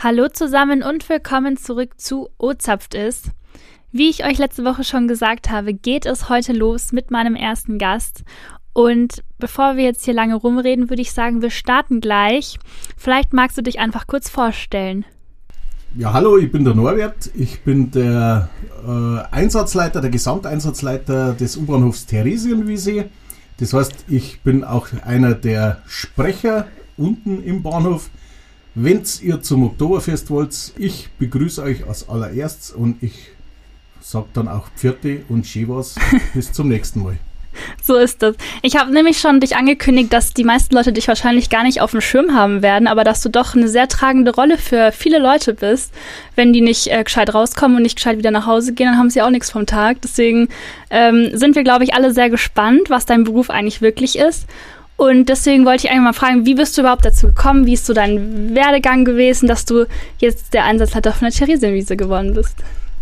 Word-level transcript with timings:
Hallo 0.00 0.28
zusammen 0.28 0.84
und 0.84 1.08
willkommen 1.08 1.56
zurück 1.56 2.00
zu 2.00 2.28
Ozapft 2.38 2.94
ist. 2.94 3.32
Wie 3.90 4.08
ich 4.08 4.24
euch 4.24 4.38
letzte 4.38 4.64
Woche 4.64 4.84
schon 4.84 5.08
gesagt 5.08 5.50
habe, 5.50 5.74
geht 5.74 6.06
es 6.06 6.28
heute 6.28 6.52
los 6.52 6.92
mit 6.92 7.10
meinem 7.10 7.34
ersten 7.34 7.78
Gast. 7.78 8.22
Und 8.72 9.24
bevor 9.38 9.76
wir 9.76 9.82
jetzt 9.82 10.04
hier 10.04 10.14
lange 10.14 10.36
rumreden, 10.36 10.88
würde 10.88 11.02
ich 11.02 11.10
sagen, 11.10 11.42
wir 11.42 11.50
starten 11.50 12.00
gleich. 12.00 12.60
Vielleicht 12.96 13.32
magst 13.32 13.58
du 13.58 13.62
dich 13.62 13.80
einfach 13.80 14.06
kurz 14.06 14.30
vorstellen. 14.30 15.04
Ja, 15.96 16.12
hallo, 16.12 16.38
ich 16.38 16.52
bin 16.52 16.64
der 16.64 16.76
Norbert. 16.76 17.32
Ich 17.34 17.62
bin 17.62 17.90
der 17.90 18.50
äh, 18.86 19.34
Einsatzleiter, 19.34 20.00
der 20.00 20.10
Gesamteinsatzleiter 20.10 21.32
des 21.32 21.56
U-Bahnhofs 21.56 22.06
Theresienwiese. 22.06 23.06
Das 23.58 23.72
heißt, 23.72 24.04
ich 24.06 24.42
bin 24.42 24.62
auch 24.62 24.86
einer 25.04 25.34
der 25.34 25.82
Sprecher 25.88 26.68
unten 26.96 27.42
im 27.42 27.64
Bahnhof 27.64 28.10
wenn 28.74 29.02
ihr 29.22 29.42
zum 29.42 29.64
Oktoberfest 29.64 30.30
wollt, 30.30 30.72
ich 30.76 31.08
begrüße 31.18 31.62
euch 31.62 31.86
als 31.86 32.08
allererstes 32.08 32.70
und 32.70 33.02
ich 33.02 33.30
sage 34.00 34.26
dann 34.32 34.48
auch 34.48 34.68
Pfierte 34.76 35.22
und 35.28 35.46
Schivas 35.46 35.96
bis 36.34 36.52
zum 36.52 36.68
nächsten 36.68 37.02
Mal. 37.02 37.18
So 37.82 37.96
ist 37.96 38.22
das. 38.22 38.36
Ich 38.62 38.76
habe 38.76 38.92
nämlich 38.92 39.18
schon 39.18 39.40
dich 39.40 39.56
angekündigt, 39.56 40.12
dass 40.12 40.34
die 40.34 40.44
meisten 40.44 40.74
Leute 40.74 40.92
dich 40.92 41.08
wahrscheinlich 41.08 41.50
gar 41.50 41.64
nicht 41.64 41.80
auf 41.80 41.90
dem 41.90 42.00
Schirm 42.00 42.34
haben 42.34 42.62
werden, 42.62 42.86
aber 42.86 43.04
dass 43.04 43.22
du 43.22 43.30
doch 43.30 43.54
eine 43.54 43.68
sehr 43.68 43.88
tragende 43.88 44.32
Rolle 44.34 44.58
für 44.58 44.92
viele 44.92 45.18
Leute 45.18 45.54
bist. 45.54 45.92
Wenn 46.36 46.52
die 46.52 46.60
nicht 46.60 46.88
äh, 46.88 47.02
gescheit 47.02 47.34
rauskommen 47.34 47.76
und 47.76 47.82
nicht 47.82 47.96
gescheit 47.96 48.18
wieder 48.18 48.30
nach 48.30 48.46
Hause 48.46 48.74
gehen, 48.74 48.86
dann 48.86 48.98
haben 48.98 49.10
sie 49.10 49.22
auch 49.22 49.30
nichts 49.30 49.50
vom 49.50 49.66
Tag. 49.66 50.02
Deswegen 50.02 50.48
ähm, 50.90 51.30
sind 51.32 51.56
wir, 51.56 51.64
glaube 51.64 51.84
ich, 51.84 51.94
alle 51.94 52.12
sehr 52.12 52.30
gespannt, 52.30 52.90
was 52.90 53.06
dein 53.06 53.24
Beruf 53.24 53.50
eigentlich 53.50 53.80
wirklich 53.80 54.18
ist. 54.18 54.46
Und 54.98 55.28
deswegen 55.28 55.64
wollte 55.64 55.86
ich 55.86 55.92
eigentlich 55.92 56.02
mal 56.02 56.12
fragen, 56.12 56.44
wie 56.44 56.56
bist 56.56 56.76
du 56.76 56.80
überhaupt 56.80 57.04
dazu 57.04 57.28
gekommen? 57.28 57.66
Wie 57.66 57.74
ist 57.74 57.86
so 57.86 57.94
dein 57.94 58.52
Werdegang 58.56 59.04
gewesen, 59.04 59.46
dass 59.46 59.64
du 59.64 59.86
jetzt 60.18 60.52
der 60.54 60.64
Einsatzleiter 60.64 61.12
von 61.12 61.30
der 61.30 61.32
Theresienwiese 61.32 61.96
geworden 61.96 62.34
bist? 62.34 62.56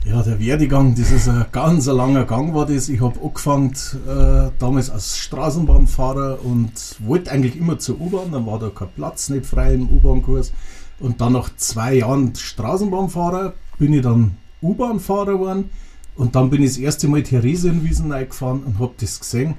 Ja, 0.05 0.23
der 0.23 0.39
Werdegang, 0.39 0.95
das 0.95 1.11
ist 1.11 1.27
ein 1.27 1.47
ganz 1.53 1.87
langer 1.87 2.25
Gang 2.25 2.55
war 2.55 2.67
das. 2.67 2.91
Ich 2.91 3.01
habe 3.01 3.19
angefangen 3.25 3.73
äh, 4.07 4.51
damals 4.59 4.91
als 4.91 5.17
Straßenbahnfahrer 5.17 6.45
und 6.45 6.71
wollte 6.99 7.31
eigentlich 7.33 7.57
immer 7.57 7.79
zur 7.79 7.99
U-Bahn. 7.99 8.31
Dann 8.31 8.45
war 8.45 8.59
da 8.59 8.69
kein 8.69 8.89
Platz 8.95 9.31
nicht 9.31 9.47
frei 9.47 9.73
im 9.73 9.89
U-Bahn-Kurs. 9.89 10.53
Und 11.01 11.23
dann 11.23 11.33
nach 11.33 11.49
zwei 11.57 11.95
Jahren 11.95 12.35
Straßenbahnfahrer 12.35 13.55
bin 13.79 13.95
ich 13.95 14.03
dann 14.03 14.37
U-Bahn-Fahrer 14.61 15.33
geworden. 15.33 15.71
Und 16.15 16.37
dann 16.37 16.51
bin 16.51 16.63
ich 16.63 16.73
das 16.73 16.79
erste 16.79 17.09
Mal 17.09 17.23
Theresienwiesen 17.23 18.13
reingefahren 18.13 18.65
und 18.65 18.79
habe 18.81 18.93
das 19.01 19.19
gesehen 19.19 19.55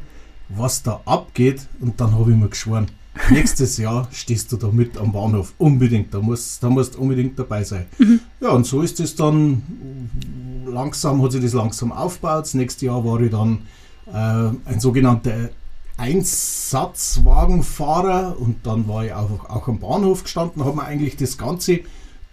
was 0.49 0.83
da 0.83 1.01
abgeht. 1.05 1.67
Und 1.79 1.99
dann 1.99 2.13
habe 2.13 2.31
ich 2.31 2.37
mir 2.37 2.49
geschworen, 2.49 2.87
nächstes 3.29 3.77
Jahr 3.77 4.07
stehst 4.11 4.51
du 4.51 4.57
da 4.57 4.67
mit 4.67 4.97
am 4.97 5.11
Bahnhof. 5.11 5.53
Unbedingt, 5.57 6.13
da 6.13 6.19
musst 6.19 6.61
da 6.63 6.69
musst 6.69 6.95
unbedingt 6.95 7.39
dabei 7.39 7.63
sein. 7.63 7.85
Mhm. 7.97 8.19
Ja, 8.41 8.49
und 8.49 8.65
so 8.65 8.81
ist 8.81 8.99
es 8.99 9.15
dann 9.15 9.61
langsam, 10.65 11.23
hat 11.23 11.31
sich 11.31 11.41
das 11.41 11.53
langsam 11.53 11.91
aufgebaut. 11.91 12.43
Das 12.43 12.53
nächste 12.53 12.85
Jahr 12.87 13.05
war 13.05 13.19
ich 13.21 13.31
dann 13.31 13.59
äh, 14.07 14.49
ein 14.65 14.79
sogenannter 14.79 15.49
Einsatzwagenfahrer 15.97 18.39
und 18.39 18.65
dann 18.65 18.87
war 18.87 19.05
ich 19.05 19.13
auch, 19.13 19.49
auch 19.49 19.67
am 19.67 19.79
Bahnhof 19.79 20.23
gestanden, 20.23 20.63
habe 20.63 20.77
mir 20.77 20.83
eigentlich 20.83 21.17
das 21.17 21.39
Ganze 21.39 21.79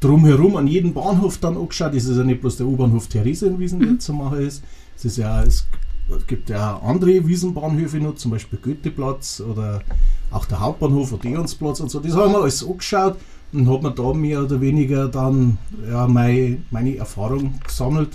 drumherum 0.00 0.56
an 0.56 0.66
jeden 0.66 0.92
Bahnhof 0.92 1.38
dann 1.38 1.56
angeschaut. 1.56 1.94
Das 1.94 2.04
ist 2.04 2.14
ja 2.16 2.24
nicht 2.24 2.42
bloß 2.42 2.58
der 2.58 2.66
U-Bahnhof 2.66 3.06
Theresienwiesen, 3.08 3.80
der 3.80 3.92
mhm. 3.92 4.00
zu 4.00 4.12
machen 4.12 4.40
ist. 4.40 4.62
Es 4.96 5.06
ist 5.06 5.16
ja, 5.16 5.42
es 5.42 5.66
es 6.10 6.26
gibt 6.26 6.50
ja 6.50 6.80
andere 6.84 7.26
Wiesenbahnhöfe 7.26 7.98
noch, 7.98 8.16
zum 8.16 8.32
Beispiel 8.32 8.58
Goetheplatz 8.58 9.40
oder 9.40 9.82
auch 10.30 10.44
der 10.44 10.60
Hauptbahnhof 10.60 11.12
Odeonsplatz 11.12 11.80
und 11.80 11.90
so. 11.90 12.00
Das 12.00 12.14
haben 12.14 12.32
wir 12.32 12.42
alles 12.42 12.66
angeschaut 12.66 13.16
und 13.52 13.68
habe 13.68 13.88
mir 13.88 13.94
da 13.94 14.12
mehr 14.12 14.42
oder 14.42 14.60
weniger 14.60 15.08
dann 15.08 15.58
ja, 15.88 16.06
meine, 16.06 16.58
meine 16.70 16.96
Erfahrung 16.96 17.60
gesammelt, 17.66 18.10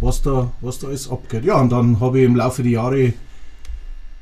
was 0.00 0.22
da, 0.22 0.50
was 0.60 0.78
da 0.78 0.88
alles 0.88 1.10
abgeht. 1.10 1.44
Ja, 1.44 1.60
und 1.60 1.70
dann 1.70 2.00
habe 2.00 2.20
ich 2.20 2.26
im 2.26 2.36
Laufe 2.36 2.62
der 2.62 2.72
Jahre 2.72 3.12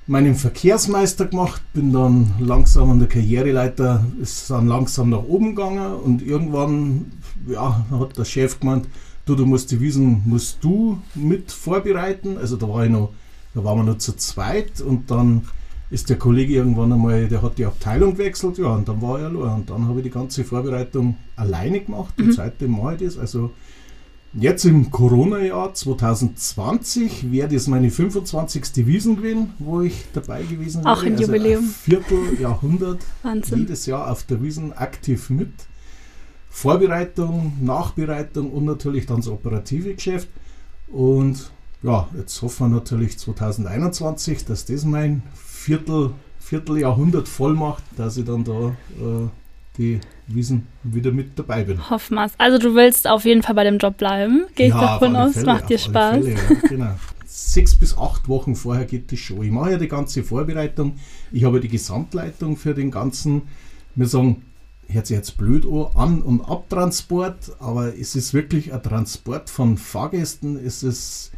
meinen 0.06 0.34
Verkehrsmeister 0.34 1.26
gemacht, 1.26 1.62
bin 1.72 1.92
dann 1.92 2.34
langsam 2.38 2.90
an 2.90 2.98
der 2.98 3.08
Karriereleiter, 3.08 4.04
ist 4.20 4.50
dann 4.50 4.68
langsam 4.68 5.10
nach 5.10 5.24
oben 5.24 5.54
gegangen 5.56 5.94
und 5.94 6.22
irgendwann 6.22 7.12
ja, 7.48 7.84
hat 7.90 8.16
der 8.16 8.24
Chef 8.24 8.60
gemeint, 8.60 8.86
du, 9.26 9.34
du 9.34 9.44
musst 9.44 9.70
die 9.70 9.80
Wiesen 9.80 10.22
musst 10.24 10.64
du 10.64 10.98
mit 11.14 11.52
vorbereiten. 11.52 12.38
Also 12.38 12.56
da 12.56 12.66
war 12.68 12.84
ich 12.84 12.90
noch, 12.90 13.12
da 13.54 13.62
waren 13.62 13.78
wir 13.78 13.84
noch 13.84 13.98
zu 13.98 14.16
zweit 14.16 14.80
und 14.80 15.10
dann 15.10 15.42
ist 15.90 16.08
der 16.10 16.18
Kollege 16.18 16.54
irgendwann 16.54 16.92
einmal, 16.92 17.28
der 17.28 17.42
hat 17.42 17.58
die 17.58 17.64
Abteilung 17.64 18.12
gewechselt, 18.12 18.58
ja, 18.58 18.68
und 18.68 18.88
dann 18.88 19.00
war 19.02 19.20
er 19.20 19.26
allein. 19.26 19.60
Und 19.60 19.70
dann 19.70 19.86
habe 19.86 20.00
ich 20.00 20.04
die 20.04 20.10
ganze 20.10 20.42
Vorbereitung 20.44 21.16
alleine 21.36 21.80
gemacht 21.80 22.14
und 22.18 22.28
mhm. 22.28 22.32
seitdem 22.32 22.72
mache 22.72 22.94
ich 22.94 23.02
das. 23.02 23.18
Also 23.18 23.52
jetzt 24.32 24.64
im 24.64 24.90
Corona-Jahr 24.90 25.74
2020 25.74 27.30
wäre 27.30 27.48
das 27.48 27.68
meine 27.68 27.90
25. 27.90 28.86
Wiesen 28.86 29.16
gewesen, 29.16 29.50
wo 29.58 29.80
ich 29.82 30.04
dabei 30.12 30.42
gewesen 30.42 30.84
wäre. 30.84 30.92
Auch 30.92 31.02
ein 31.04 31.12
also 31.12 31.24
Jubiläum. 31.24 31.64
Ein 31.64 31.70
Vierteljahrhundert 31.70 32.98
jedes 33.54 33.86
Jahr 33.86 34.10
auf 34.10 34.24
der 34.24 34.42
Wiesen 34.42 34.72
aktiv 34.72 35.30
mit. 35.30 35.52
Vorbereitung, 36.56 37.52
Nachbereitung 37.60 38.50
und 38.50 38.64
natürlich 38.64 39.04
dann 39.04 39.18
das 39.18 39.28
operative 39.28 39.92
Geschäft. 39.92 40.28
Und 40.88 41.50
ja, 41.82 42.08
jetzt 42.16 42.40
hoffen 42.40 42.70
wir 42.70 42.76
natürlich 42.76 43.18
2021, 43.18 44.46
dass 44.46 44.64
das 44.64 44.86
mein 44.86 45.22
Viertel, 45.34 46.12
Vierteljahrhundert 46.40 47.28
voll 47.28 47.52
macht, 47.52 47.82
dass 47.98 48.16
ich 48.16 48.24
dann 48.24 48.42
da 48.44 48.68
äh, 48.68 49.28
die 49.76 50.00
Wiesen 50.28 50.66
wieder 50.82 51.12
mit 51.12 51.38
dabei 51.38 51.62
bin. 51.62 51.90
Hoffen 51.90 52.14
wir 52.14 52.30
Also 52.38 52.56
du 52.56 52.74
willst 52.74 53.06
auf 53.06 53.26
jeden 53.26 53.42
Fall 53.42 53.54
bei 53.54 53.64
dem 53.64 53.76
Job 53.76 53.98
bleiben, 53.98 54.46
gehe 54.54 54.68
ich 54.68 54.72
ja, 54.72 54.80
davon 54.80 55.14
aus, 55.14 55.34
Fälle, 55.34 55.46
macht 55.46 55.68
dir 55.68 55.78
Spaß. 55.78 56.24
Fälle, 56.24 56.30
ja, 56.30 56.68
genau. 56.70 56.94
Sechs 57.26 57.74
bis 57.74 57.98
acht 57.98 58.28
Wochen 58.28 58.56
vorher 58.56 58.86
geht 58.86 59.12
das 59.12 59.18
schon. 59.18 59.42
Ich 59.42 59.50
mache 59.50 59.72
ja 59.72 59.76
die 59.76 59.88
ganze 59.88 60.24
Vorbereitung, 60.24 60.94
ich 61.32 61.44
habe 61.44 61.60
die 61.60 61.68
Gesamtleitung 61.68 62.56
für 62.56 62.72
den 62.72 62.90
ganzen, 62.90 63.42
wir 63.94 64.06
sagen, 64.06 64.42
hört 64.88 65.06
sich 65.06 65.16
jetzt 65.16 65.36
blöd 65.36 65.66
an, 65.94 66.22
und 66.22 66.42
Abtransport, 66.42 67.56
aber 67.58 67.98
es 67.98 68.16
ist 68.16 68.34
wirklich 68.34 68.72
ein 68.72 68.82
Transport 68.82 69.50
von 69.50 69.76
Fahrgästen. 69.78 70.56
Es 70.56 70.82
ist, 70.82 71.32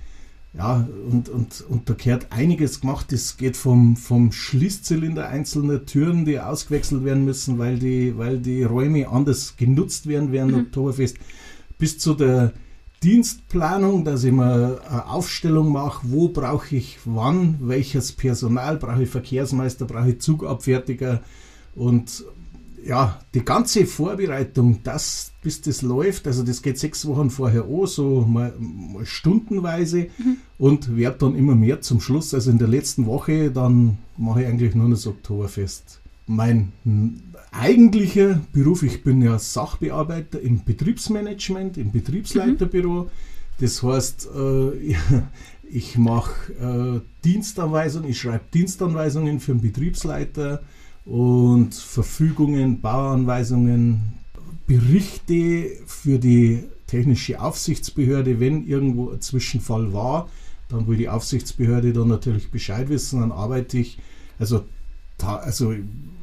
ja, 0.55 0.87
und, 1.11 1.29
und, 1.29 1.65
und 1.69 1.89
da 1.89 1.95
gehört 1.95 2.29
einiges 2.31 2.81
gemacht. 2.81 3.13
Es 3.13 3.37
geht 3.37 3.57
vom, 3.57 3.97
vom 3.97 4.33
Schließzylinder 4.33 5.29
einzelner 5.29 5.85
Türen, 5.87 6.25
die 6.25 6.41
ausgewechselt 6.41 7.05
werden 7.05 7.25
müssen, 7.25 7.59
weil 7.59 7.79
die, 7.79 8.17
weil 8.19 8.39
die 8.39 8.63
Räume 8.63 9.09
anders 9.09 9.57
genutzt 9.57 10.07
werden 10.07 10.33
während 10.33 10.53
mhm. 10.53 10.61
Oktoberfest, 10.61 11.17
bis 11.79 11.99
zu 11.99 12.15
der 12.15 12.53
Dienstplanung, 13.03 14.05
dass 14.05 14.25
ich 14.25 14.33
mir 14.33 14.81
eine 14.89 15.07
Aufstellung 15.07 15.71
mache, 15.71 16.11
wo 16.11 16.29
brauche 16.29 16.75
ich 16.75 16.99
wann, 17.05 17.57
welches 17.61 18.11
Personal, 18.11 18.77
brauche 18.77 19.05
ich 19.05 19.09
Verkehrsmeister, 19.09 19.85
brauche 19.85 20.11
ich 20.11 20.21
Zugabfertiger 20.21 21.23
und 21.77 22.25
ja, 22.85 23.21
die 23.35 23.45
ganze 23.45 23.87
Vorbereitung, 23.87 24.81
das, 24.83 25.33
bis 25.43 25.61
das 25.61 25.83
läuft, 25.83 26.27
also 26.27 26.43
das 26.43 26.63
geht 26.63 26.79
sechs 26.79 27.07
Wochen 27.07 27.31
vorher 27.31 27.65
an, 27.65 27.87
so 27.87 28.27
mal, 28.29 28.55
mal 28.59 29.05
stundenweise 29.07 30.09
mhm. 30.19 30.37
und 30.59 30.97
wird 30.97 31.23
dann 31.23 31.35
immer 31.35 31.55
mehr 31.55 31.81
zum 31.81 32.01
Schluss. 32.01 32.35
Also 32.35 32.51
in 32.51 32.59
der 32.59 32.69
letzten 32.69 33.07
Woche, 33.07 33.51
dann 33.51 33.99
mache 34.17 34.43
ich 34.43 34.49
eigentlich 34.49 34.75
nur 34.75 34.91
das 34.91 35.07
Oktoberfest. 35.07 36.01
Mein 36.27 36.73
eigentlicher 37.51 38.41
Beruf, 38.53 38.83
ich 38.83 39.03
bin 39.03 39.23
ja 39.23 39.39
Sachbearbeiter 39.39 40.41
im 40.41 40.65
Betriebsmanagement, 40.65 41.79
im 41.79 41.91
Betriebsleiterbüro. 41.93 43.05
Mhm. 43.05 43.11
Das 43.61 43.83
heißt, 43.83 44.29
äh, 44.37 44.95
ich 45.71 45.99
mache 45.99 46.53
äh, 46.53 47.01
Dienstanweisungen, 47.25 48.11
ich 48.11 48.21
schreibe 48.21 48.45
Dienstanweisungen 48.53 49.41
für 49.41 49.53
den 49.53 49.61
Betriebsleiter 49.61 50.63
und 51.09 51.75
Verfügungen, 51.75 52.83
Bauanweisungen, 52.83 54.01
Berichte 54.67 55.71
für 55.87 56.19
die 56.19 56.65
technische 56.87 57.41
Aufsichtsbehörde, 57.41 58.41
wenn 58.41 58.67
irgendwo 58.67 59.11
ein 59.11 59.21
Zwischenfall 59.21 59.93
war, 59.95 60.29
dann 60.69 60.87
will 60.87 60.99
die 60.99 61.09
Aufsichtsbehörde 61.09 61.95
dann 61.95 62.09
natürlich 62.09 62.51
Bescheid 62.51 62.91
wissen, 62.91 63.21
dann 63.21 63.33
arbeite 63.33 63.79
ich 63.79 63.99
also, 64.39 64.65
also 65.23 65.75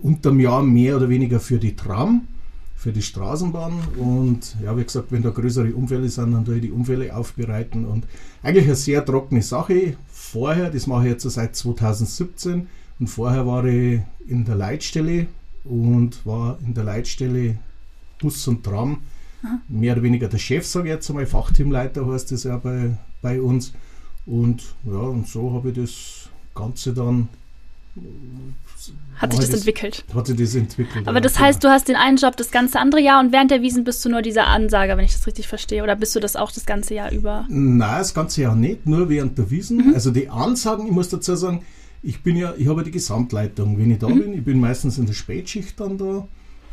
unterm 0.03 0.39
Jahr 0.39 0.61
mehr 0.61 0.97
oder 0.97 1.09
weniger 1.09 1.39
für 1.39 1.57
die 1.57 1.75
Tram, 1.75 2.27
für 2.75 2.91
die 2.91 3.01
Straßenbahn 3.01 3.73
und 3.97 4.55
ja, 4.63 4.77
wie 4.77 4.83
gesagt, 4.83 5.11
wenn 5.11 5.23
da 5.23 5.31
größere 5.31 5.73
Unfälle 5.73 6.09
sind, 6.09 6.31
dann 6.31 6.45
tue 6.45 6.57
ich 6.57 6.61
die 6.61 6.71
Unfälle 6.71 7.15
aufbereiten 7.15 7.85
und 7.85 8.05
eigentlich 8.43 8.65
eine 8.65 8.75
sehr 8.75 9.03
trockene 9.03 9.41
Sache. 9.41 9.97
Vorher, 10.11 10.69
das 10.69 10.85
mache 10.85 11.05
ich 11.05 11.13
jetzt 11.13 11.23
seit 11.23 11.55
2017, 11.55 12.67
und 12.99 13.07
vorher 13.07 13.45
war 13.45 13.65
ich 13.65 14.01
in 14.27 14.45
der 14.45 14.55
Leitstelle 14.55 15.27
und 15.63 16.25
war 16.25 16.57
in 16.65 16.73
der 16.73 16.83
Leitstelle 16.83 17.57
Bus 18.19 18.47
und 18.47 18.63
Tram. 18.63 19.01
Aha. 19.43 19.59
Mehr 19.67 19.93
oder 19.93 20.03
weniger 20.03 20.27
der 20.27 20.37
Chef, 20.37 20.65
sage 20.65 20.87
ich 20.87 20.95
jetzt 20.95 21.09
einmal, 21.09 21.25
Fachteamleiter 21.25 22.05
heißt 22.07 22.31
das 22.31 22.43
ja 22.43 22.57
bei, 22.57 22.97
bei 23.21 23.41
uns. 23.41 23.73
Und 24.25 24.63
ja, 24.85 24.97
und 24.97 25.27
so 25.27 25.53
habe 25.53 25.69
ich 25.69 25.75
das 25.75 26.29
Ganze 26.55 26.93
dann 26.93 27.27
hat 29.15 29.31
sich 29.31 29.39
das, 29.39 29.49
das, 29.49 29.59
entwickelt. 29.61 30.03
Hat 30.13 30.27
sich 30.27 30.35
das 30.35 30.55
entwickelt. 30.55 31.07
Aber 31.07 31.21
das 31.21 31.39
heißt, 31.39 31.63
du 31.63 31.69
hast 31.69 31.87
den 31.87 31.95
einen 31.95 32.17
Job 32.17 32.35
das 32.35 32.51
ganze 32.51 32.79
andere 32.79 32.99
Jahr 32.99 33.21
und 33.21 33.31
während 33.31 33.51
der 33.51 33.61
Wiesen 33.61 33.85
bist 33.85 34.03
du 34.03 34.09
nur 34.09 34.21
dieser 34.21 34.47
Ansager, 34.47 34.97
wenn 34.97 35.05
ich 35.05 35.13
das 35.13 35.25
richtig 35.25 35.47
verstehe. 35.47 35.81
Oder 35.81 35.95
bist 35.95 36.13
du 36.13 36.19
das 36.19 36.35
auch 36.35 36.51
das 36.51 36.65
ganze 36.65 36.93
Jahr 36.93 37.11
über? 37.11 37.45
Nein, 37.47 37.99
das 37.99 38.13
ganze 38.13 38.41
Jahr 38.41 38.55
nicht, 38.55 38.85
nur 38.85 39.07
während 39.07 39.37
der 39.37 39.49
Wiesen. 39.49 39.77
Mhm. 39.77 39.93
Also 39.93 40.11
die 40.11 40.29
Ansagen, 40.29 40.87
ich 40.87 40.91
muss 40.91 41.07
dazu 41.07 41.35
sagen, 41.35 41.63
ich 42.05 42.21
bin 42.21 42.35
ja, 42.35 42.53
ich 42.57 42.67
habe 42.67 42.83
die 42.83 42.91
Gesamtleitung. 42.91 43.77
Wenn 43.77 43.91
ich 43.91 43.99
da 43.99 44.07
mhm. 44.09 44.19
bin, 44.21 44.33
ich 44.33 44.43
bin 44.43 44.59
meistens 44.59 44.97
in 44.97 45.05
der 45.05 45.13
Spätschicht 45.13 45.79
dann 45.79 45.97
da. 45.97 46.27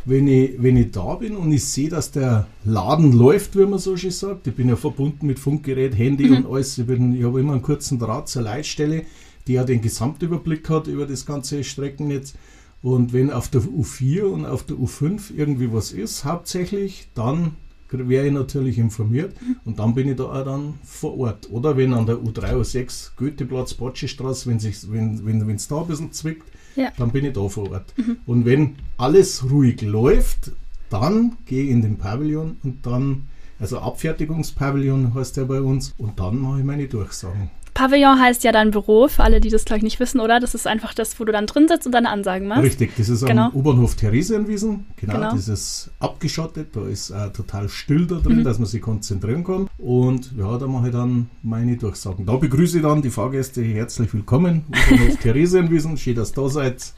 Wenn 0.05 0.27
ich, 0.27 0.61
wenn 0.61 0.77
ich 0.77 0.91
da 0.91 1.15
bin 1.15 1.37
und 1.37 1.53
ich 1.53 1.65
sehe, 1.65 1.89
dass 1.89 2.11
der 2.11 2.49
Laden 2.65 3.13
läuft, 3.13 3.57
wie 3.57 3.67
man 3.67 3.79
so 3.79 3.97
schön 3.97 4.11
sagt, 4.11 4.49
ich 4.49 4.55
bin 4.55 4.69
ja 4.69 4.75
verbunden 4.75 5.27
mit 5.27 5.39
Funkgerät, 5.39 5.97
Handy 5.97 6.27
mhm. 6.27 6.39
und 6.39 6.47
alles, 6.47 6.77
ich, 6.77 6.87
bin, 6.87 7.15
ich 7.15 7.25
habe 7.25 7.41
immer 7.41 7.53
einen 7.53 7.63
kurzen 7.63 7.99
Draht 7.99 8.29
zur 8.29 8.43
Leitstelle 8.43 9.05
die 9.47 9.55
ja 9.55 9.65
den 9.65 9.81
Gesamtüberblick 9.81 10.69
hat 10.69 10.87
über 10.87 11.07
das 11.07 11.27
ganze 11.27 11.65
Streckennetz. 11.65 12.35
Und 12.83 13.13
wenn 13.13 13.31
auf 13.31 13.49
der 13.49 13.61
U4 13.63 14.23
und 14.23 14.47
auf 14.47 14.65
der 14.65 14.77
U5 14.77 15.35
irgendwie 15.37 15.73
was 15.73 15.93
ist, 15.93 16.25
hauptsächlich, 16.25 17.09
dann 17.15 17.57
wäre 17.93 18.27
ich 18.27 18.33
natürlich 18.33 18.79
informiert 18.79 19.35
und 19.65 19.79
dann 19.79 19.95
bin 19.95 20.09
ich 20.09 20.17
da 20.17 20.25
auch 20.25 20.45
dann 20.45 20.75
vor 20.85 21.19
Ort. 21.19 21.51
Oder 21.51 21.77
wenn 21.77 21.95
an 21.95 22.07
der 22.07 22.17
U3, 22.17 22.55
U6 22.55 23.11
Goetheplatz, 23.17 23.75
Botschestraße, 23.75 24.49
wenn 24.49 24.57
es 24.57 24.91
wenn, 24.91 25.25
wenn, 25.27 25.39
da 25.69 25.81
ein 25.81 25.87
bisschen 25.87 26.13
zwickt, 26.13 26.49
ja. 26.77 26.91
dann 26.97 27.11
bin 27.11 27.25
ich 27.25 27.33
da 27.33 27.49
vor 27.49 27.71
Ort. 27.71 27.95
Mhm. 27.97 28.17
Und 28.27 28.45
wenn 28.45 28.77
alles 28.97 29.51
ruhig 29.51 29.83
läuft, 29.83 30.53
dann 30.91 31.37
gehe 31.47 31.65
ich 31.65 31.71
in 31.71 31.83
den 31.83 31.97
Pavillon 31.97 32.57
und 32.63 32.85
dann, 32.87 33.29
also 33.59 33.79
Abfertigungspavillon 33.79 35.15
heißt 35.15 35.37
der 35.37 35.45
bei 35.45 35.61
uns, 35.61 35.95
und 35.99 36.19
dann 36.21 36.39
mache 36.39 36.61
ich 36.61 36.65
meine 36.65 36.87
Durchsagen. 36.87 37.51
Pavillon 37.75 38.21
heißt 38.21 38.45
ja 38.45 38.53
dann 38.53 38.71
Büro, 38.71 39.09
für 39.09 39.23
alle, 39.23 39.41
die 39.41 39.49
das 39.49 39.65
gleich 39.65 39.83
nicht 39.83 39.99
wissen, 39.99 40.21
oder? 40.21 40.41
Das 40.41 40.55
ist 40.55 40.67
einfach 40.67 40.95
das, 40.95 41.19
wo 41.19 41.25
du 41.25 41.33
dann 41.33 41.47
drin 41.47 41.69
sitzt 41.69 41.87
und 41.87 41.93
deine 41.93 42.11
Ansagen 42.11 42.49
machst. 42.49 42.63
Richtig, 42.63 42.93
das 42.97 43.09
ist 43.09 43.25
genau. 43.25 43.47
am 43.47 43.55
U-Bahnhof 43.55 43.95
Theresienwiesen. 43.95 44.87
Genau, 44.97 45.15
genau, 45.15 45.33
das 45.33 45.49
ist 45.49 45.91
abgeschottet, 45.99 46.77
da 46.77 46.87
ist 46.87 47.11
äh, 47.11 47.31
total 47.31 47.69
still 47.69 48.07
da 48.07 48.17
drin, 48.17 48.39
mhm. 48.39 48.45
dass 48.45 48.59
man 48.59 48.67
sich 48.67 48.83
konzentrieren 48.83 49.45
kann. 49.45 49.69
Und 49.79 50.33
ja, 50.37 50.59
da 50.59 50.67
mache 50.67 50.89
ich 50.89 50.93
dann 50.93 51.31
meine 51.43 51.77
Durchsagen. 51.77 52.27
Da 52.27 52.37
begrüße 52.37 52.79
ich 52.79 52.83
dann 52.83 53.03
die 53.03 53.11
Fahrgäste 53.11 53.63
herzlich 53.63 54.13
willkommen. 54.13 54.65
U-Bahnhof 54.69 55.17
Theresienwiesen, 55.23 55.97
schön, 55.97 56.15
dass 56.15 56.33
ihr 56.33 56.43
da 56.43 56.49
seid. 56.49 56.93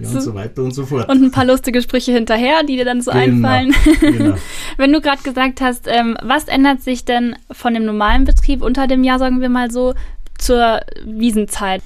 Ja, 0.00 0.08
so. 0.08 0.16
und 0.16 0.22
so 0.22 0.34
weiter 0.34 0.62
und 0.62 0.72
so 0.72 0.86
fort. 0.86 1.08
Und 1.08 1.22
ein 1.22 1.30
paar 1.30 1.44
lustige 1.44 1.82
Sprüche 1.82 2.12
hinterher, 2.12 2.62
die 2.62 2.76
dir 2.76 2.84
dann 2.84 3.00
so 3.00 3.10
genau, 3.10 3.22
einfallen. 3.22 3.74
Genau. 4.00 4.36
Wenn 4.76 4.92
du 4.92 5.00
gerade 5.00 5.22
gesagt 5.22 5.60
hast, 5.60 5.86
ähm, 5.86 6.16
was 6.22 6.44
ändert 6.44 6.82
sich 6.82 7.04
denn 7.04 7.36
von 7.50 7.74
dem 7.74 7.84
normalen 7.84 8.24
Betrieb 8.24 8.62
unter 8.62 8.86
dem 8.86 9.04
Jahr, 9.04 9.18
sagen 9.18 9.40
wir 9.40 9.48
mal 9.48 9.70
so, 9.70 9.94
zur 10.38 10.80
Wiesenzeit? 11.04 11.82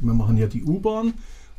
Wir 0.00 0.14
machen 0.14 0.36
ja 0.36 0.46
die 0.46 0.64
U-Bahn 0.64 1.14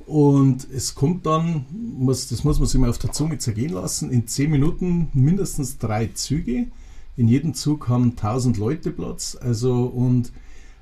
und 0.05 0.67
es 0.69 0.95
kommt 0.95 1.25
dann, 1.25 1.65
muss, 1.71 2.27
das 2.27 2.43
muss 2.43 2.59
man 2.59 2.67
sich 2.67 2.79
mal 2.79 2.89
auf 2.89 2.97
der 2.97 3.11
Zunge 3.11 3.37
zergehen 3.37 3.73
lassen, 3.73 4.11
in 4.11 4.27
zehn 4.27 4.51
Minuten 4.51 5.09
mindestens 5.13 5.77
drei 5.77 6.07
Züge. 6.07 6.67
In 7.15 7.27
jedem 7.27 7.53
Zug 7.53 7.87
haben 7.87 8.11
1000 8.11 8.57
Leute 8.57 8.91
Platz. 8.91 9.37
Also 9.39 9.85
und 9.85 10.31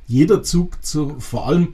jeder 0.08 0.44
Zug, 0.44 0.84
zu, 0.84 1.16
vor 1.20 1.48
allem 1.48 1.74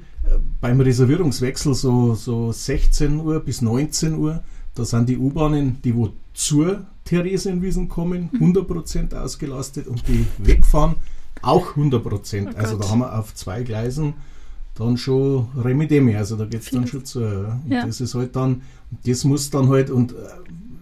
beim 0.62 0.81
Reservierungswechsel 0.81 1.74
so, 1.74 2.15
so 2.15 2.51
16 2.51 3.19
Uhr 3.19 3.39
bis 3.39 3.62
19 3.62 4.15
Uhr, 4.15 4.44
da 4.75 4.85
sind 4.85 5.09
die 5.09 5.18
U-Bahnen, 5.18 5.81
die 5.83 5.95
wo 5.95 6.09
zur 6.33 6.85
Theresienwiesen 7.06 7.89
kommen, 7.89 8.29
100% 8.39 9.15
ausgelastet 9.15 9.88
und 9.88 10.07
die 10.07 10.25
wegfahren, 10.38 10.95
auch 11.41 11.69
100 11.71 12.03
Prozent. 12.03 12.50
Oh 12.53 12.57
also 12.57 12.77
da 12.77 12.89
haben 12.89 13.00
wir 13.00 13.18
auf 13.18 13.33
zwei 13.33 13.63
Gleisen 13.63 14.13
dann 14.75 14.97
schon 14.97 15.47
Remedemi, 15.57 16.15
also 16.15 16.35
da 16.35 16.45
geht 16.45 16.62
es 16.62 16.69
dann 16.69 16.88
schon 16.88 17.06
zu. 17.06 17.21
Ja. 17.21 17.59
Und 17.63 17.71
ja. 17.71 17.85
das 17.85 18.01
ist 18.01 18.13
halt 18.13 18.35
dann, 18.35 18.62
das 19.06 19.24
muss 19.24 19.50
dann 19.50 19.69
halt 19.69 19.89
und 19.89 20.12
äh, 20.12 20.15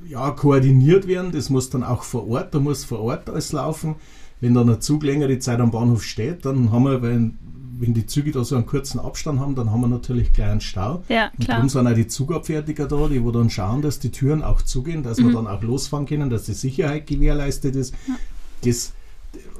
ja, 0.09 0.31
koordiniert 0.31 1.07
werden, 1.07 1.31
das 1.31 1.49
muss 1.49 1.69
dann 1.69 1.83
auch 1.83 2.03
vor 2.03 2.27
Ort, 2.27 2.53
da 2.53 2.59
muss 2.59 2.83
vor 2.83 2.99
Ort 2.99 3.29
alles 3.29 3.51
laufen. 3.51 3.95
Wenn 4.41 4.53
dann 4.53 4.69
ein 4.69 4.81
Zug 4.81 5.03
längere 5.03 5.39
Zeit 5.39 5.59
am 5.59 5.71
Bahnhof 5.71 6.03
steht, 6.03 6.45
dann 6.45 6.71
haben 6.71 6.83
wir, 6.83 7.01
wenn, 7.01 7.37
wenn 7.77 7.93
die 7.93 8.05
Züge 8.05 8.31
da 8.31 8.43
so 8.43 8.55
einen 8.55 8.65
kurzen 8.65 8.99
Abstand 8.99 9.39
haben, 9.39 9.55
dann 9.55 9.71
haben 9.71 9.81
wir 9.81 9.87
natürlich 9.87 10.33
gleich 10.33 10.49
einen 10.49 10.61
Stau. 10.61 11.03
Ja, 11.09 11.31
und 11.37 11.49
darum 11.49 11.69
sind 11.69 11.87
auch 11.87 11.93
die 11.93 12.07
Zugabfertiger 12.07 12.87
da, 12.87 13.07
die 13.07 13.23
wo 13.23 13.31
dann 13.31 13.49
schauen, 13.49 13.81
dass 13.81 13.99
die 13.99 14.11
Türen 14.11 14.43
auch 14.43 14.61
zugehen, 14.61 15.03
dass 15.03 15.19
mhm. 15.19 15.27
wir 15.27 15.33
dann 15.33 15.47
auch 15.47 15.61
losfahren 15.61 16.05
können, 16.05 16.29
dass 16.29 16.43
die 16.43 16.53
Sicherheit 16.53 17.07
gewährleistet 17.07 17.75
ist. 17.75 17.93
Ja. 18.07 18.15
Das 18.63 18.93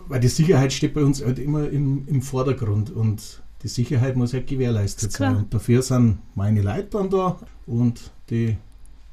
weil 0.08 0.20
die 0.20 0.28
Sicherheit 0.28 0.74
steht 0.74 0.94
bei 0.94 1.04
uns 1.04 1.24
halt 1.24 1.40
immer 1.40 1.70
im, 1.70 2.04
im 2.08 2.22
Vordergrund 2.22 2.92
und 2.92 3.42
die 3.64 3.68
Sicherheit 3.68 4.16
muss 4.16 4.34
halt 4.34 4.48
gewährleistet 4.48 5.12
sein. 5.12 5.38
Und 5.38 5.54
dafür 5.54 5.82
sind 5.82 6.20
meine 6.36 6.62
Leute 6.62 6.90
dann 6.92 7.10
da 7.10 7.40
und 7.66 8.12
die 8.30 8.58